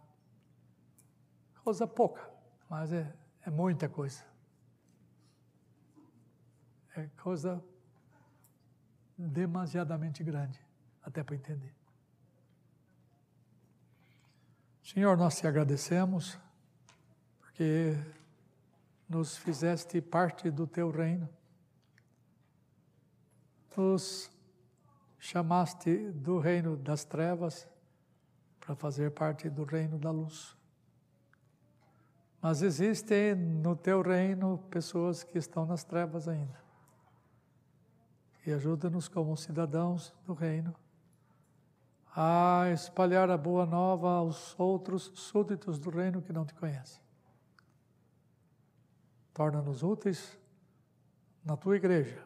Coisa 1.61 1.85
pouca, 1.85 2.25
mas 2.69 2.93
é, 2.93 3.13
é 3.45 3.49
muita 3.49 3.89
coisa. 3.89 4.23
É 6.95 7.05
coisa 7.21 7.61
demasiadamente 9.17 10.23
grande, 10.23 10.57
até 11.03 11.21
para 11.21 11.35
entender. 11.35 11.75
Senhor, 14.81 15.17
nós 15.17 15.37
te 15.37 15.45
agradecemos, 15.45 16.39
porque 17.41 17.93
nos 19.09 19.35
fizeste 19.35 19.99
parte 19.99 20.49
do 20.49 20.65
teu 20.65 20.89
reino, 20.89 21.27
nos 23.75 24.31
chamaste 25.29 26.11
do 26.11 26.39
reino 26.39 26.77
das 26.77 27.03
trevas 27.03 27.67
para 28.59 28.75
fazer 28.75 29.11
parte 29.11 29.49
do 29.49 29.65
reino 29.65 29.99
da 29.99 30.09
luz. 30.09 30.55
Mas 32.41 32.61
existem 32.61 33.35
no 33.35 33.75
teu 33.75 34.01
reino 34.01 34.57
pessoas 34.69 35.23
que 35.23 35.37
estão 35.37 35.65
nas 35.65 35.83
trevas 35.83 36.29
ainda. 36.29 36.57
E 38.45 38.53
ajuda-nos 38.53 39.09
como 39.09 39.35
cidadãos 39.35 40.13
do 40.25 40.33
reino 40.33 40.73
a 42.15 42.69
espalhar 42.71 43.29
a 43.29 43.37
boa 43.37 43.65
nova 43.65 44.09
aos 44.09 44.57
outros 44.57 45.11
súditos 45.13 45.77
do 45.77 45.89
reino 45.89 46.21
que 46.21 46.31
não 46.31 46.45
te 46.45 46.53
conhecem 46.53 47.05
torna-nos 49.33 49.83
úteis 49.83 50.35
na 51.45 51.55
tua 51.55 51.75
igreja, 51.75 52.25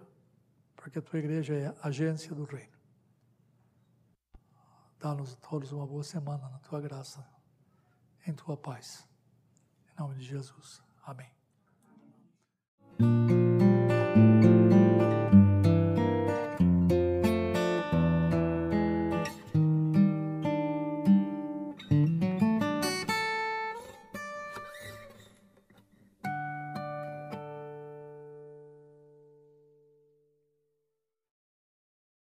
porque 0.77 0.99
a 0.99 1.01
tua 1.01 1.19
igreja 1.19 1.53
é 1.53 1.75
agência 1.83 2.33
do 2.33 2.45
reino. 2.45 2.70
Dá-nos 5.01 5.33
todos 5.37 5.71
uma 5.71 5.87
boa 5.87 6.03
semana 6.03 6.47
na 6.47 6.59
tua 6.59 6.79
graça, 6.79 7.27
em 8.27 8.33
tua 8.33 8.55
paz. 8.55 9.03
Em 9.91 9.99
nome 9.99 10.13
de 10.13 10.23
Jesus. 10.23 10.79
Amém. 11.03 11.40